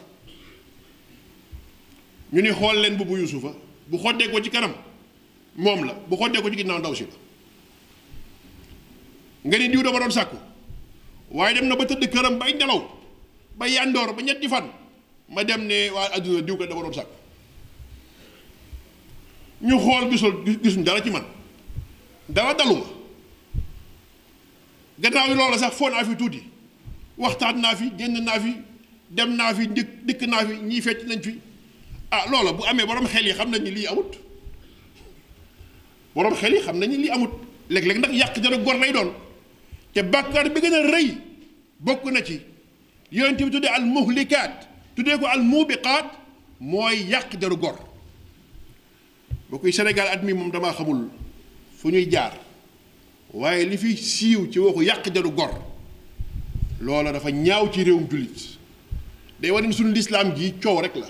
ñu 2.34 2.42
ni 2.42 2.52
xool 2.54 2.78
leen 2.82 2.94
mbubu 2.94 3.18
yusufa 3.18 3.52
bu 3.90 3.98
xoddee 3.98 4.30
ko 4.32 4.42
ci 4.42 4.50
kanam 4.50 4.74
moom 5.58 5.84
la 5.84 5.94
bu 5.94 6.16
xoddee 6.16 6.42
ko 6.42 6.50
ci 6.50 6.56
ginnaaw 6.58 6.80
ndaw 6.80 6.96
si 6.96 7.04
la 7.04 7.14
nga 9.46 9.58
ni 9.58 9.68
diw 9.70 9.82
dama 9.84 10.00
doon 10.00 10.12
sàkku 10.12 10.36
waaye 11.32 11.56
dem 11.56 11.68
na 11.68 11.76
ba 11.76 11.86
tëdd 11.86 12.10
këram 12.12 12.38
bay 12.40 12.54
nelaw 12.54 12.82
ba 13.58 13.68
yàndoor 13.68 14.14
ba 14.14 14.22
ñetti 14.22 14.48
fan 14.48 14.66
ma 15.30 15.44
dem 15.44 15.66
ne 15.68 15.90
waa 15.90 16.10
adduna 16.14 16.42
diw 16.42 16.58
ko 16.58 16.66
dama 16.66 16.82
doon 16.82 16.94
sàkku 16.94 17.14
ñu 19.62 19.80
xool 20.16 20.36
gisul 20.64 20.84
dara 20.84 21.04
ci 21.04 21.10
man 21.10 21.26
dara 22.30 22.54
daluma 22.54 22.86
gannaaw 25.00 25.28
yi 25.28 25.36
loola 25.36 25.58
sax 25.58 25.74
foo 25.76 25.90
naa 25.90 26.06
fi 26.06 26.16
tuuti 26.16 26.40
waxtaan 27.18 27.60
naa 27.60 27.76
fi 27.76 27.92
génn 27.98 28.24
naa 28.24 28.40
fi 28.40 28.56
dem 29.10 29.36
naa 29.36 29.54
fi 29.54 29.68
dikk 29.68 29.90
dikk 30.06 30.22
naa 30.30 30.46
fi 30.46 30.54
ñii 30.64 30.82
fecc 30.82 31.04
nañ 31.08 31.22
fi 31.24 31.38
ah 32.12 32.26
loola 32.30 32.52
bu 32.58 32.64
amee 32.70 32.86
borom 32.90 33.08
xel 33.08 33.26
yi 33.28 33.34
xam 33.34 33.50
nañ 33.52 33.62
ni 33.64 33.72
lii 33.72 33.88
amut 33.88 34.12
borom 36.16 36.36
xel 36.36 36.54
yi 36.54 36.62
xam 36.66 36.78
nañ 36.80 36.90
ni 36.90 36.98
lii 37.04 37.10
amut 37.10 37.32
léeg-léeg 37.70 37.98
ndax 38.00 38.12
yàq 38.20 38.40
jar 38.44 38.54
gor 38.66 38.76
lay 38.80 38.92
doon 38.92 39.10
te 39.94 40.02
bàkkaar 40.04 40.50
bi 40.54 40.60
gën 40.62 40.74
a 40.74 40.80
rëy 40.94 41.08
bokk 41.80 42.04
na 42.12 42.22
ci 42.22 42.42
yonent 43.12 43.42
bi 43.46 43.52
tuddee 43.52 43.72
al 43.78 43.86
muhlikat 43.86 44.58
tuddee 44.96 45.18
ko 45.20 45.26
al 45.26 45.42
mubiqat 45.42 46.10
mooy 46.60 46.98
yàq 47.12 47.38
jaru 47.42 47.56
gor 47.58 47.78
boo 49.50 49.60
koy 49.60 49.72
Sénégal 49.72 50.08
at 50.14 50.22
mi 50.24 50.34
moom 50.34 50.52
damaa 50.52 50.74
xamul 50.74 51.08
fu 51.78 51.88
ñuy 51.90 52.08
jaar 52.12 52.34
waaye 53.34 53.64
li 53.66 53.78
fi 53.78 53.96
siiw 53.96 54.50
ci 54.52 54.60
waxu 54.60 54.82
yàq 54.84 55.10
jaru 55.16 55.32
gor 55.34 55.54
loola 56.82 57.12
dafa 57.14 57.32
ñaaw 57.32 57.72
ci 57.72 57.84
réewum 57.86 58.08
julit 58.12 58.58
day 59.40 59.50
wane 59.52 59.72
suñu 59.72 59.94
lislaam 59.94 60.36
gi 60.36 60.54
coow 60.62 60.82
rek 60.82 60.96
la 60.96 61.08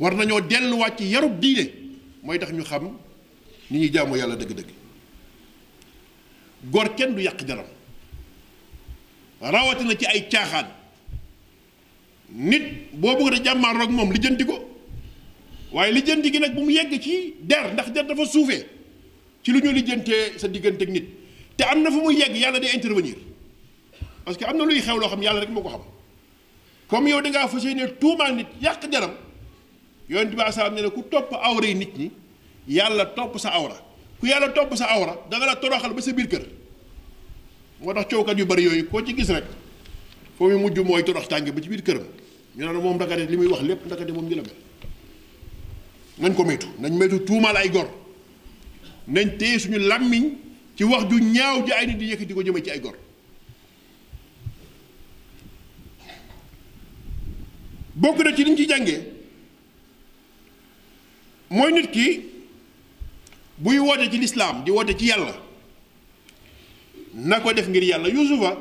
war 0.00 0.14
nañoo 0.16 0.40
delluwaat 0.40 0.96
ci 0.98 1.04
yarub 1.12 1.38
diine 1.40 1.64
mooy 2.22 2.38
tax 2.38 2.50
ñu 2.52 2.62
xam 2.64 2.84
ni 3.70 3.78
ñuy 3.78 3.92
jaamu 3.92 4.16
yàlla 4.16 4.34
dëgg-dëgg 4.34 4.68
góor 6.72 6.94
kenn 6.94 7.14
du 7.14 7.20
yàq 7.22 7.44
jaram 7.46 7.66
rawatina 9.40 9.94
ci 9.98 10.06
ay 10.06 10.26
caaxaan 10.28 10.66
nit 12.30 12.62
boo 12.94 13.14
bëgg 13.16 13.34
a 13.34 13.44
jàmmaar 13.44 13.82
ak 13.82 13.90
moom 13.90 14.10
lijjanti 14.12 14.44
ko 14.44 14.56
waaye 15.72 15.92
lijjanti 15.92 16.30
gi 16.32 16.38
nag 16.38 16.54
bu 16.54 16.60
mu 16.62 16.70
yegg 16.72 16.98
ci 17.00 17.34
der 17.40 17.72
ndax 17.72 17.90
der 17.92 18.06
dafa 18.06 18.24
suufee 18.24 18.64
ci 19.42 19.52
lu 19.52 19.58
ñu 19.60 19.70
lijjantee 19.72 20.38
sa 20.38 20.48
diggante 20.48 20.82
ak 20.84 20.88
nit 20.90 21.04
te 21.56 21.64
am 21.64 21.82
na 21.82 21.90
fu 21.90 22.00
muy 22.00 22.16
yegg 22.16 22.34
yàlla 22.36 22.58
day 22.58 22.70
intervenir 22.74 23.16
parce 24.24 24.38
que 24.38 24.44
am 24.48 24.56
na 24.56 24.64
luy 24.64 24.80
xew 24.80 24.96
loo 24.98 25.08
xam 25.10 25.22
yàlla 25.22 25.40
rek 25.40 25.50
moo 25.50 25.62
ko 25.62 25.68
xam 25.70 25.80
comme 26.88 27.08
yow 27.10 27.20
dangaa 27.20 27.48
fas 27.48 27.62
yéene 27.64 27.86
tuumaal 28.00 28.34
nit 28.34 28.46
yàq 28.62 28.88
jaram 28.90 29.12
yonent 30.10 30.32
bi 30.36 30.42
asalaam 30.42 30.74
ne 30.74 30.82
ne 30.82 30.90
ku 30.96 31.02
topp 31.10 31.30
awra 31.48 31.66
yi 31.66 31.74
nit 31.74 31.92
ñi 31.98 32.10
yàlla 32.68 33.06
topp 33.16 33.38
sa 33.38 33.50
awra 33.58 33.76
ku 34.18 34.26
yàlla 34.26 34.48
topp 34.56 34.74
sa 34.76 34.86
awra 34.94 35.14
da 35.30 35.38
la 35.38 35.54
toroxal 35.62 35.92
ba 35.96 36.02
sa 36.02 36.12
biir 36.12 36.26
kër 36.32 36.44
moo 37.80 37.94
tax 37.94 38.08
coowkat 38.10 38.38
yu 38.40 38.44
bari 38.46 38.62
yooyu 38.64 38.86
koo 38.90 39.02
ci 39.06 39.14
gis 39.16 39.30
rek 39.36 39.44
foo 40.36 40.48
mu 40.50 40.58
mujj 40.64 40.78
mooy 40.88 41.04
torox 41.04 41.28
tànge 41.28 41.50
ba 41.54 41.60
ci 41.62 41.68
biir 41.68 41.82
këram 41.82 42.02
ñu 42.56 42.62
ne 42.66 42.72
moom 42.84 42.96
ndakate 42.96 43.22
li 43.30 43.36
muy 43.36 43.46
wax 43.52 43.62
lépp 43.68 43.86
ndakate 43.86 44.10
moom 44.16 44.26
ñu 44.28 44.36
la 44.36 44.42
nañ 46.18 46.34
ko 46.34 46.42
moytu 46.44 46.66
nañ 46.80 46.90
moytu 46.98 47.18
tuumaal 47.28 47.56
ay 47.56 47.70
gor 47.70 47.86
nañ 49.06 49.28
téye 49.38 49.58
suñu 49.60 49.78
làmmiñ 49.90 50.24
ci 50.76 50.82
wax 50.90 51.02
ju 51.10 51.16
ñaaw 51.34 51.56
ji 51.66 51.72
ay 51.72 51.86
nit 51.86 51.98
di 52.00 52.10
yëkkati 52.10 52.34
ko 52.34 52.42
jëme 52.42 52.60
ci 52.64 52.70
ay 52.70 52.80
gor 52.80 52.96
bokk 58.02 58.18
na 58.24 58.34
ci 58.36 58.42
liñ 58.44 58.56
ci 58.56 58.66
jàngee 58.66 59.19
mooy 61.50 61.72
nit 61.72 61.90
ki 61.90 62.06
buy 63.58 63.78
woote 63.78 64.08
ci 64.10 64.18
lislaam 64.18 64.62
di 64.64 64.70
woote 64.70 64.96
ci 64.96 65.06
yalla 65.08 65.34
na 67.14 67.40
ko 67.40 67.52
def 67.52 67.68
ngir 67.68 67.82
yàlla 67.82 68.08
yusufa 68.08 68.56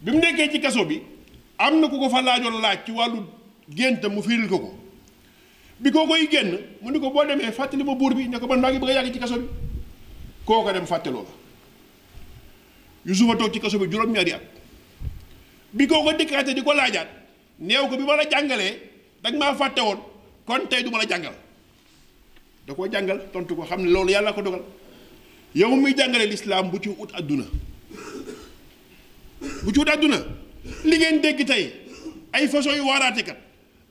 bi 0.00 0.12
mu 0.12 0.20
ci 0.52 0.58
kaso 0.60 0.84
bi 0.84 1.02
am 1.58 1.80
na 1.80 1.88
ku 1.88 1.98
ko 1.98 2.08
fa 2.08 2.22
laajoon 2.22 2.60
laaj 2.60 2.78
ci 2.86 2.92
wàllu 2.92 3.22
gént 3.68 4.04
mu 4.08 4.22
firil 4.22 4.48
ko 4.48 4.58
ko 4.58 4.74
bi 5.80 5.90
koo 5.90 6.06
koy 6.06 6.28
génn 6.30 6.56
mu 6.82 6.90
ni 6.92 7.00
ko 7.00 7.10
ma 7.12 7.24
bi 7.26 8.30
man 8.48 8.78
bëgg 8.80 9.12
ci 9.12 9.18
kaso 9.18 9.36
bi 9.38 9.48
koo 10.44 10.72
dem 10.72 10.86
fàttaloo 10.86 11.22
la 11.22 11.30
yusufa 13.10 13.36
toog 13.36 13.52
ci 13.52 13.58
kaso 13.60 13.78
bi 13.78 13.86
juróom-ñaari 13.90 14.32
at 14.32 14.42
bi 15.72 15.86
koo 15.88 16.04
ko 16.04 16.12
dikkaate 16.12 16.54
di 16.54 16.62
ko 16.62 16.74
laajaat 16.74 17.08
neew 17.58 17.88
ko 17.88 17.96
bi 17.96 18.04
ma 18.04 18.14
la 18.16 18.24
jàngalee 18.30 18.72
dag 19.22 19.34
maa 19.36 19.54
fàtte 19.54 19.80
kon 20.46 20.58
du 20.70 20.76
da 22.68 22.74
koo 22.74 22.86
jàngal 22.90 23.18
tontu 23.32 23.54
ko 23.56 23.62
xam 23.68 23.82
ne 23.82 23.90
loolu 23.90 24.10
yàlla 24.12 24.32
ko 24.34 24.42
dogal 24.42 24.62
yow 25.54 25.74
muy 25.76 25.94
jàngale 25.96 26.26
lislaam 26.30 26.70
bu 26.70 26.78
ci 26.82 26.88
ut 26.88 27.10
àdduna 27.12 27.44
bu 29.64 29.72
ci 29.72 29.78
ut 29.80 29.88
àdduna 29.88 30.18
li 30.84 30.96
ngeen 30.98 31.20
dégg 31.20 31.44
tey 31.46 31.72
ay 32.32 32.48
façon 32.48 32.72
yu 32.76 32.82
waaraatekat 32.86 33.36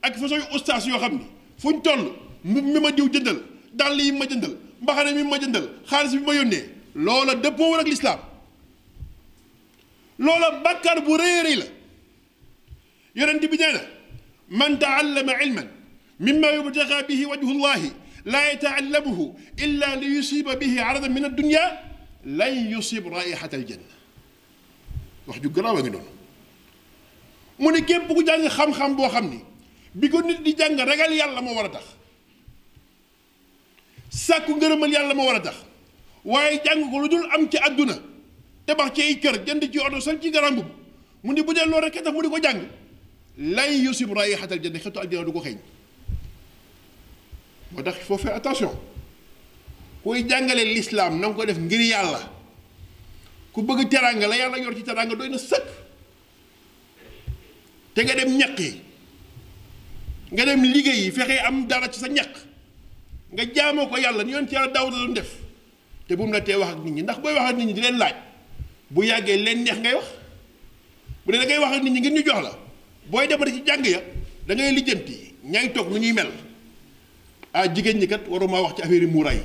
ak 0.02 0.14
façon 0.16 0.36
yu 0.38 0.56
ustaas 0.56 0.86
yoo 0.86 0.98
xam 0.98 1.12
ni 1.18 1.24
fuñ 1.62 1.82
toll 1.82 2.12
mbub 2.44 2.64
mi 2.64 2.80
ma 2.80 2.90
jiw 2.96 3.08
jëndal 3.12 3.40
dàll 3.74 4.00
yi 4.00 4.12
ma 4.12 4.26
jëndal 4.26 4.56
mbaxane 4.82 5.14
mi 5.14 5.22
ma 5.30 5.38
jëndal 5.38 5.68
xaalis 5.90 6.12
bi 6.16 6.24
ma 6.26 6.34
yónnee 6.34 6.64
loola 6.94 7.34
dëppoowul 7.34 7.80
ak 7.80 7.88
lislaam 7.88 8.18
loola 10.18 10.50
bàkkaar 10.64 11.00
bu 11.04 11.16
rëy 11.16 11.38
a 11.40 11.42
rëy 11.42 11.56
la 11.56 11.66
yonent 13.14 13.40
bi 13.50 13.56
nee 13.58 13.72
na 13.72 13.80
man 14.48 14.78
taallama 14.78 15.32
ilman 15.44 15.68
mimma 16.20 16.52
yubtaxa 16.54 17.02
bihi 17.08 17.24
wajhu 17.26 17.54
llahi 17.60 17.90
لا 18.24 18.52
يتعلمه 18.52 19.34
إلا 19.62 19.96
ليصيب 19.96 20.48
به 20.58 20.82
عرضا 20.84 21.08
من 21.08 21.24
الدنيا 21.24 21.84
لا 22.24 22.46
يصيب 22.48 23.08
رائحة 23.08 23.50
الجنة 23.54 23.86
واحد 25.26 25.44
يقرأ 25.44 25.70
وقلون 25.70 26.04
من 27.58 27.78
كيف 27.78 28.02
بقول 28.04 28.24
جاني 28.24 28.48
خم 28.48 28.72
خم 28.72 28.96
بو 28.96 29.08
خمني 29.08 29.40
بيقول 29.94 30.22
ندي 30.36 30.52
جانا 30.52 30.84
رجال 30.84 31.12
يلا 31.12 31.40
ما 31.40 31.50
وردخ 31.50 31.82
ساكو 34.10 34.52
غرم 34.60 34.84
يلا 34.84 35.14
ما 35.14 35.24
وردخ 35.24 35.56
واي 36.24 36.56
جانا 36.64 36.90
قولوا 36.92 37.08
دول 37.08 37.30
أم 37.32 37.46
كي 37.46 37.60
تبقى 38.66 38.90
كي 38.90 39.10
يكر 39.10 39.36
جندي 39.36 39.66
كي 39.66 39.86
أدو 39.86 40.00
سنكي 40.00 40.30
غرام 40.30 40.56
من 41.24 41.38
يبجان 41.38 41.68
لو 41.70 41.78
ركتا 41.78 42.10
فولي 42.14 42.28
كو 42.28 42.38
جانا 42.38 42.66
لن 43.38 43.70
يصيب 43.90 44.12
رائحة 44.18 44.48
الجنة 44.52 44.78
خطو 44.78 45.00
الجنة 45.02 45.22
دوكو 45.22 45.42
moo 47.74 47.82
tax 47.82 47.96
fe 47.96 48.04
faut 48.04 48.18
faire 48.18 48.34
attention 48.36 48.72
kuy 50.02 50.22
jàngale 50.28 50.64
l'islam 50.64 51.20
na 51.20 51.28
nga 51.28 51.34
ko 51.36 51.44
def 51.46 51.58
ngir 51.58 51.80
yàlla 51.80 52.20
ku 53.52 53.62
bëgg 53.62 53.88
teranga 53.88 54.26
la 54.28 54.36
yàlla 54.36 54.58
yor 54.58 54.74
ci 54.76 54.82
teranga 54.82 55.14
doy 55.16 55.28
na 55.30 55.38
sëkk 55.38 55.68
te 57.94 58.00
nga 58.04 58.14
dem 58.14 58.36
ñaq 58.36 58.58
yi 58.60 58.80
nga 60.32 60.44
dem 60.44 60.62
liggéey 60.64 61.04
yi 61.04 61.10
fexe 61.12 61.38
am 61.46 61.66
dara 61.66 61.88
ci 61.90 61.98
sa 62.00 62.08
ñaq 62.08 62.30
nga 63.32 63.44
jaamoo 63.54 63.86
ko 63.88 63.96
yàlla 63.96 64.24
ni 64.24 64.32
yoon 64.32 64.46
ci 64.48 64.54
yàlla 64.54 64.72
daaw 64.72 64.90
da 64.90 64.96
doon 64.96 65.14
def 65.14 65.30
te 66.08 66.16
bu 66.16 66.26
mu 66.26 66.32
la 66.32 66.40
tee 66.40 66.54
wax 66.56 66.68
ak 66.72 66.78
nit 66.84 66.92
ñi 66.94 67.02
ndax 67.02 67.18
booy 67.20 67.32
wax 67.34 67.50
ak 67.50 67.56
nit 67.56 67.66
ñi 67.66 67.72
di 67.74 67.80
leen 67.80 67.98
laaj 67.98 68.14
bu 68.90 69.02
yàggee 69.04 69.36
leen 69.36 69.62
neex 69.64 69.78
ngay 69.78 69.94
wax 69.94 70.06
bu 71.24 71.32
dee 71.32 71.38
da 71.40 71.46
ngay 71.46 71.58
wax 71.58 71.76
ak 71.76 71.82
nit 71.82 71.90
ñi 71.92 72.00
ngir 72.00 72.12
ñu 72.12 72.22
jox 72.26 72.42
la 72.42 72.52
booy 73.10 73.26
demati 73.28 73.52
ci 73.54 73.62
jàng 73.66 73.86
ya 73.86 74.00
da 74.46 74.54
ngay 74.54 74.72
lijjanti 74.74 75.34
ñay 75.44 75.72
toog 75.72 75.88
nu 75.90 75.98
ñuy 75.98 76.12
mel 76.12 76.28
ah 77.54 77.66
jigéen 77.72 77.98
ñi 77.98 78.06
kat 78.08 78.24
waruma 78.28 78.60
wax 78.62 78.76
ci 78.76 78.82
affaire 78.82 79.02
yi 79.02 79.06
muuraay 79.10 79.40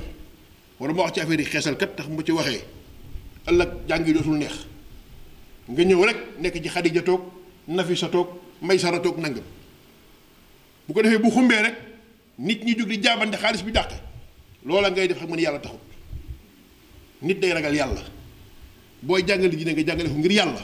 waruma 0.80 1.02
wax 1.02 1.14
ci 1.14 1.20
affaire 1.20 1.40
yi 1.40 1.44
xeesal 1.46 1.76
kat 1.76 1.94
tax 1.96 2.06
mu 2.08 2.22
ci 2.24 2.32
waxee 2.32 2.62
ëllëg 3.46 3.68
jàng 3.88 4.04
dootul 4.12 4.38
neex 4.38 4.56
nga 5.68 5.82
ñëw 5.84 6.04
rek 6.06 6.16
nekk 6.40 6.54
ci 6.62 6.68
Xadija 6.68 7.02
toog 7.02 7.20
Nafisa 7.68 8.08
toog 8.08 8.28
Maysara 8.62 8.98
toog 9.00 9.16
nangam 9.18 9.44
bu 10.86 10.92
ko 10.94 11.02
defee 11.02 11.18
bu 11.18 11.28
xumbee 11.30 11.60
rek 11.62 11.74
nit 12.38 12.64
ñi 12.64 12.74
jóg 12.78 12.88
di 12.88 12.96
jaabante 13.02 13.36
xaalis 13.36 13.62
bi 13.62 13.72
dàq 13.72 13.90
loola 14.64 14.90
ngay 14.90 15.08
def 15.08 15.18
xam 15.18 15.28
nga 15.28 15.40
yàlla 15.40 15.58
taxut 15.60 15.80
nit 17.22 17.38
day 17.40 17.52
ragal 17.52 17.74
yàlla 17.74 18.02
booy 19.02 19.22
jàngale 19.26 19.54
diine 19.56 19.72
nga 19.72 19.82
jàngale 19.86 20.08
ko 20.08 20.14
ngir 20.16 20.32
yàlla 20.32 20.62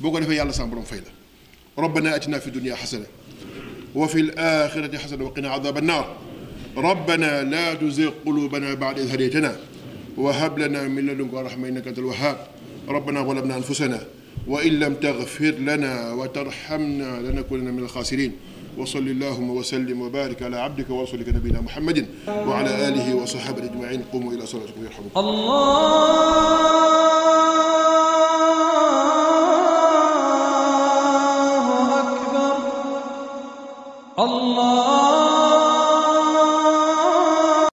boo 0.00 0.10
ko 0.10 0.18
defee 0.18 0.34
yàlla 0.34 0.52
sa 0.52 0.66
borom 0.66 0.84
fay 0.84 0.98
la 1.06 1.10
rabbana 1.80 2.10
atina 2.14 2.40
fi 2.40 2.50
dunya 2.50 2.74
xasana 2.74 3.06
wa 3.94 4.08
fi 4.08 4.20
l 4.22 4.30
axirati 4.36 4.96
xasana 4.96 5.24
wa 5.24 5.30
qina 5.32 5.52
adaba 5.52 5.78
annaar 5.80 6.06
ربنا 6.76 7.42
لا 7.42 7.74
تزغ 7.74 8.10
قلوبنا 8.26 8.74
بعد 8.74 8.98
إذ 8.98 9.14
هديتنا 9.14 9.56
وهب 10.16 10.58
لنا 10.58 10.82
من 10.88 11.06
لدنك 11.06 11.34
رحمة 11.34 11.68
إنك 11.68 11.88
أنت 11.88 11.98
الوهاب 11.98 12.46
ربنا 12.88 13.20
غلبنا 13.20 13.56
أنفسنا 13.56 14.00
وإن 14.46 14.70
لم 14.80 14.94
تغفر 14.94 15.44
لنا 15.50 16.12
وترحمنا 16.12 17.20
لنكونن 17.20 17.64
من 17.74 17.78
الخاسرين 17.78 18.32
وصل 18.78 18.98
اللهم 18.98 19.50
وسلم 19.50 20.00
وبارك 20.00 20.42
على 20.42 20.56
عبدك 20.56 20.90
ورسولك 20.90 21.28
نبينا 21.28 21.60
محمد 21.60 22.06
وعلى 22.28 22.88
آله 22.88 23.14
وصحبه 23.14 23.64
أجمعين 23.64 24.02
قوموا 24.12 24.32
إلى 24.32 24.46
صلاتكم 24.46 24.84
يرحمكم 24.84 25.08
الله 25.18 25.72
أكبر 32.50 33.12
الله 34.18 34.91